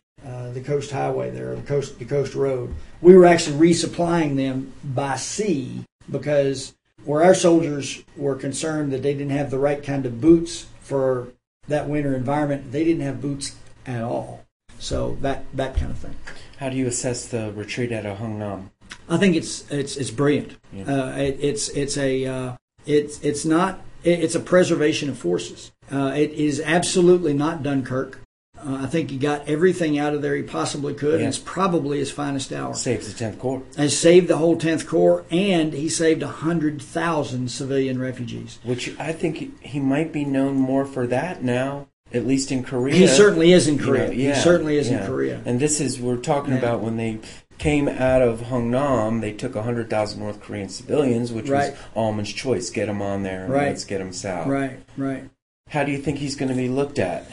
uh, 0.47 0.51
the 0.51 0.62
coast 0.62 0.91
highway 0.91 1.31
there, 1.31 1.55
the 1.55 1.62
coast 1.62 1.99
the 1.99 2.05
coast 2.05 2.36
road. 2.36 2.73
We 3.01 3.15
were 3.15 3.25
actually 3.25 3.69
resupplying 3.69 4.36
them 4.36 4.73
by 4.83 5.15
sea 5.17 5.83
because 6.10 6.73
where 7.03 7.23
our 7.23 7.36
soldiers 7.36 8.03
were 8.15 8.36
concerned 8.36 8.91
that 8.91 9.03
they 9.03 9.13
didn't 9.13 9.31
have 9.31 9.51
the 9.51 9.60
right 9.60 9.83
kind 9.83 10.05
of 10.05 10.19
boots 10.19 10.67
for 10.81 11.29
that 11.67 11.88
winter 11.88 12.15
environment, 12.15 12.71
they 12.71 12.83
didn't 12.83 13.01
have 13.01 13.21
boots 13.21 13.55
at 13.86 14.01
all. 14.01 14.45
So 14.79 15.17
that 15.21 15.45
that 15.53 15.75
kind 15.75 15.91
of 15.91 15.97
thing. 15.97 16.15
How 16.57 16.69
do 16.69 16.77
you 16.77 16.88
assess 16.88 17.27
the 17.27 17.51
retreat 17.53 17.91
out 17.91 18.05
of 18.05 18.17
Hungnam? 18.17 18.69
I 19.10 19.17
think 19.17 19.36
it's 19.36 19.69
it's 19.71 19.95
it's 19.95 20.12
brilliant. 20.12 20.57
Yeah. 20.71 20.83
Uh, 20.83 21.15
it, 21.17 21.38
it's 21.39 21.69
it's 21.69 21.97
a 21.97 22.25
uh, 22.25 22.57
it's 22.86 23.19
it's 23.21 23.45
not 23.45 23.81
it, 24.03 24.19
it's 24.23 24.36
a 24.36 24.39
preservation 24.39 25.10
of 25.10 25.17
forces. 25.17 25.71
Uh, 25.91 26.13
it 26.15 26.31
is 26.31 26.62
absolutely 26.62 27.33
not 27.33 27.63
Dunkirk. 27.63 28.19
Uh, 28.65 28.80
I 28.84 28.86
think 28.88 29.12
he 29.12 29.17
got 29.17 29.48
everything 29.48 29.98
out 30.00 30.13
of 30.13 30.22
there 30.22 30.36
he 30.36 30.43
possibly 30.43 30.93
could, 30.93 31.13
Yeah. 31.20 31.26
and 31.26 31.28
it's 31.28 31.38
probably 31.38 32.00
his 32.00 32.12
finest 32.12 32.52
hour. 32.52 32.74
Saves 32.74 33.12
the 33.12 33.17
Tenth 33.17 33.39
Corps, 33.39 33.62
Has 33.78 33.98
saved 33.98 34.28
the 34.28 34.38
whole 34.38 34.58
10th 34.58 34.88
Corps, 34.88 35.24
and 35.32 35.74
he 35.74 35.89
saved 35.89 36.22
100,000 36.24 37.50
civilian 37.50 38.00
refugees. 38.00 38.60
which 38.63 38.93
I 39.00 39.12
think 39.12 39.63
he- 39.63 39.80
might 39.80 40.12
be 40.12 40.26
known 40.26 40.56
more 40.56 40.86
for 40.86 41.08
that 41.08 41.43
now, 41.43 41.88
at 42.13 42.26
least 42.28 42.52
in 42.52 42.63
Korea. 42.63 42.96
He 42.96 43.08
certainly 43.08 43.54
is 43.54 43.67
in 43.67 43.76
You 43.76 43.80
know, 43.82 43.86
Korea. 43.88 44.12
yeah, 44.13 44.36
he 44.36 44.41
certainly 44.41 44.78
is 44.78 44.89
yeah. 44.89 45.02
in 45.02 45.08
Korea. 45.08 45.39
And 45.46 45.60
this 45.60 45.80
is 45.80 46.00
we're 46.00 46.15
talking 46.17 46.54
Yeah. 46.54 46.60
about 46.60 46.82
when 46.82 46.98
they 46.98 47.20
came 47.58 47.88
out 47.88 48.22
of 48.22 48.41
Hungnam, 48.50 49.22
they 49.22 49.32
took 49.32 49.56
hundred 49.56 49.89
thousand 49.89 50.20
North 50.20 50.39
Korean 50.41 50.70
civilians, 50.70 51.32
which 51.32 51.50
Right. 51.50 51.72
was 51.72 51.80
Almond's 51.96 52.32
choice: 52.34 52.70
get 52.70 52.86
them 52.88 53.02
on 53.02 53.24
there, 53.24 53.46
and 53.46 53.54
Right. 53.54 53.67
let's 53.70 53.84
get 53.84 53.98
them 54.00 54.13
south. 54.13 54.48
Right, 54.48 54.80
right. 54.98 55.24
How 55.70 55.84
do 55.84 55.91
you 55.91 55.98
think 55.98 56.20
he's 56.20 56.36
going 56.36 56.50
to 56.50 56.56
be 56.56 56.70
looked 56.70 56.98
at? 57.00 57.30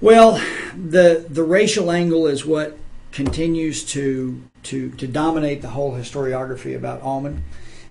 Well, 0.00 0.40
the 0.76 1.26
the 1.28 1.42
racial 1.42 1.90
angle 1.90 2.28
is 2.28 2.46
what 2.46 2.78
continues 3.10 3.84
to 3.86 4.42
to 4.64 4.90
to 4.90 5.06
dominate 5.08 5.60
the 5.60 5.70
whole 5.70 5.94
historiography 5.94 6.76
about 6.76 7.02
Almond. 7.02 7.42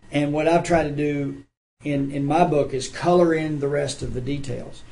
And 0.10 0.32
what 0.32 0.48
I've 0.48 0.64
tried 0.64 0.84
to 0.84 0.92
do 0.92 1.44
in 1.84 2.12
in 2.12 2.26
my 2.26 2.46
book 2.46 2.74
is 2.74 2.88
color 2.88 3.34
in 3.34 3.60
the 3.60 3.68
rest 3.68 4.02
of 4.02 4.14
the 4.14 4.22
details. 4.22 4.84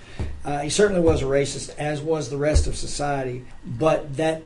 Uh, 0.44 0.60
he 0.60 0.70
certainly 0.70 1.02
was 1.02 1.22
a 1.22 1.26
racist, 1.26 1.74
as 1.78 2.02
was 2.02 2.30
the 2.30 2.38
rest 2.38 2.68
of 2.68 2.76
society, 2.76 3.46
but 3.66 4.18
that 4.18 4.44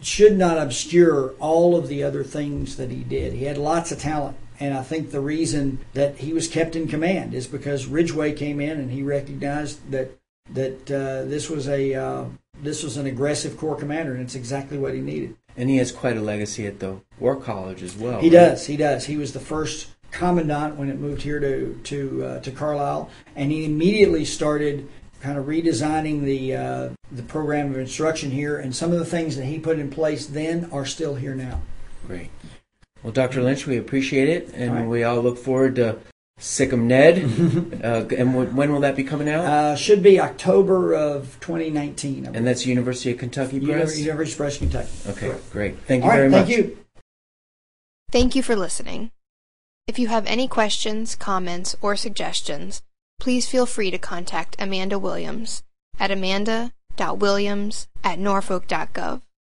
should 0.00 0.36
not 0.38 0.58
obscure 0.58 1.34
all 1.40 1.76
of 1.76 1.88
the 1.88 2.02
other 2.02 2.22
things 2.22 2.76
that 2.76 2.90
he 2.90 3.02
did. 3.02 3.32
He 3.32 3.44
had 3.44 3.58
lots 3.58 3.90
of 3.90 3.98
talent. 3.98 4.36
And 4.60 4.72
I 4.72 4.82
think 4.82 5.10
the 5.10 5.20
reason 5.20 5.80
that 5.94 6.18
he 6.18 6.32
was 6.32 6.46
kept 6.46 6.76
in 6.76 6.86
command 6.86 7.34
is 7.34 7.48
because 7.48 7.86
Ridgway 7.86 8.32
came 8.34 8.60
in 8.60 8.78
and 8.78 8.92
he 8.92 9.02
recognized 9.02 9.90
that 9.90 10.16
that 10.50 10.90
uh, 10.90 11.28
this 11.28 11.48
was 11.50 11.68
a 11.68 11.94
uh, 11.94 12.24
this 12.62 12.82
was 12.82 12.96
an 12.96 13.06
aggressive 13.06 13.56
corps 13.56 13.76
commander, 13.76 14.12
and 14.12 14.22
it's 14.22 14.34
exactly 14.34 14.78
what 14.78 14.94
he 14.94 15.00
needed. 15.00 15.36
And 15.56 15.70
he 15.70 15.76
has 15.78 15.92
quite 15.92 16.16
a 16.16 16.20
legacy 16.20 16.66
at 16.66 16.80
the 16.80 17.00
War 17.18 17.36
College 17.36 17.82
as 17.82 17.96
well. 17.96 18.20
He 18.20 18.26
right? 18.28 18.50
does, 18.50 18.66
he 18.66 18.76
does. 18.76 19.06
He 19.06 19.16
was 19.16 19.32
the 19.32 19.40
first 19.40 19.88
commandant 20.10 20.76
when 20.76 20.88
it 20.88 20.98
moved 20.98 21.22
here 21.22 21.40
to 21.40 21.78
to 21.84 22.24
uh, 22.24 22.40
to 22.40 22.50
Carlisle, 22.50 23.10
and 23.36 23.50
he 23.50 23.64
immediately 23.64 24.24
started 24.24 24.88
kind 25.20 25.38
of 25.38 25.46
redesigning 25.46 26.22
the 26.22 26.56
uh, 26.56 26.88
the 27.10 27.22
program 27.22 27.70
of 27.70 27.78
instruction 27.78 28.30
here. 28.30 28.58
And 28.58 28.74
some 28.74 28.92
of 28.92 28.98
the 28.98 29.04
things 29.04 29.36
that 29.36 29.44
he 29.46 29.58
put 29.58 29.78
in 29.78 29.90
place 29.90 30.26
then 30.26 30.68
are 30.72 30.84
still 30.84 31.14
here 31.14 31.34
now. 31.34 31.62
Great. 32.06 32.30
Well, 33.02 33.12
Dr. 33.12 33.42
Lynch, 33.42 33.66
we 33.66 33.76
appreciate 33.76 34.30
it, 34.30 34.50
and 34.54 34.70
All 34.70 34.76
right. 34.76 34.88
we 34.88 35.04
all 35.04 35.20
look 35.20 35.36
forward 35.36 35.76
to 35.76 35.98
Sikkim 36.38 36.86
Ned. 36.88 37.18
uh, 37.84 38.06
and 38.16 38.32
w- 38.32 38.50
when 38.50 38.72
will 38.72 38.80
that 38.80 38.96
be 38.96 39.04
coming 39.04 39.28
out? 39.28 39.44
Uh, 39.44 39.76
should 39.76 40.02
be 40.02 40.20
October 40.20 40.92
of 40.94 41.38
2019. 41.40 42.26
And 42.34 42.46
that's 42.46 42.66
University 42.66 43.12
of 43.12 43.18
Kentucky. 43.18 43.60
Press. 43.60 43.96
Uni- 43.96 44.04
University 44.06 44.32
of 44.32 44.36
Press, 44.36 44.58
Kentucky. 44.58 44.90
okay, 45.08 45.28
Correct. 45.28 45.52
great. 45.52 45.78
Thank 45.80 46.04
you 46.04 46.10
All 46.10 46.16
right, 46.16 46.28
very 46.28 46.30
thank 46.30 46.48
much. 46.48 46.56
Thank 46.56 46.66
you. 46.68 46.78
Thank 48.10 48.34
you 48.34 48.42
for 48.42 48.56
listening. 48.56 49.10
If 49.86 49.98
you 49.98 50.08
have 50.08 50.26
any 50.26 50.48
questions, 50.48 51.14
comments, 51.14 51.76
or 51.82 51.94
suggestions, 51.96 52.82
please 53.20 53.46
feel 53.48 53.66
free 53.66 53.90
to 53.90 53.98
contact 53.98 54.56
Amanda 54.58 54.98
Williams 54.98 55.62
at 55.98 56.10
amanda.williams 56.10 57.88
at 58.02 58.18
norfolk.gov. 58.18 59.22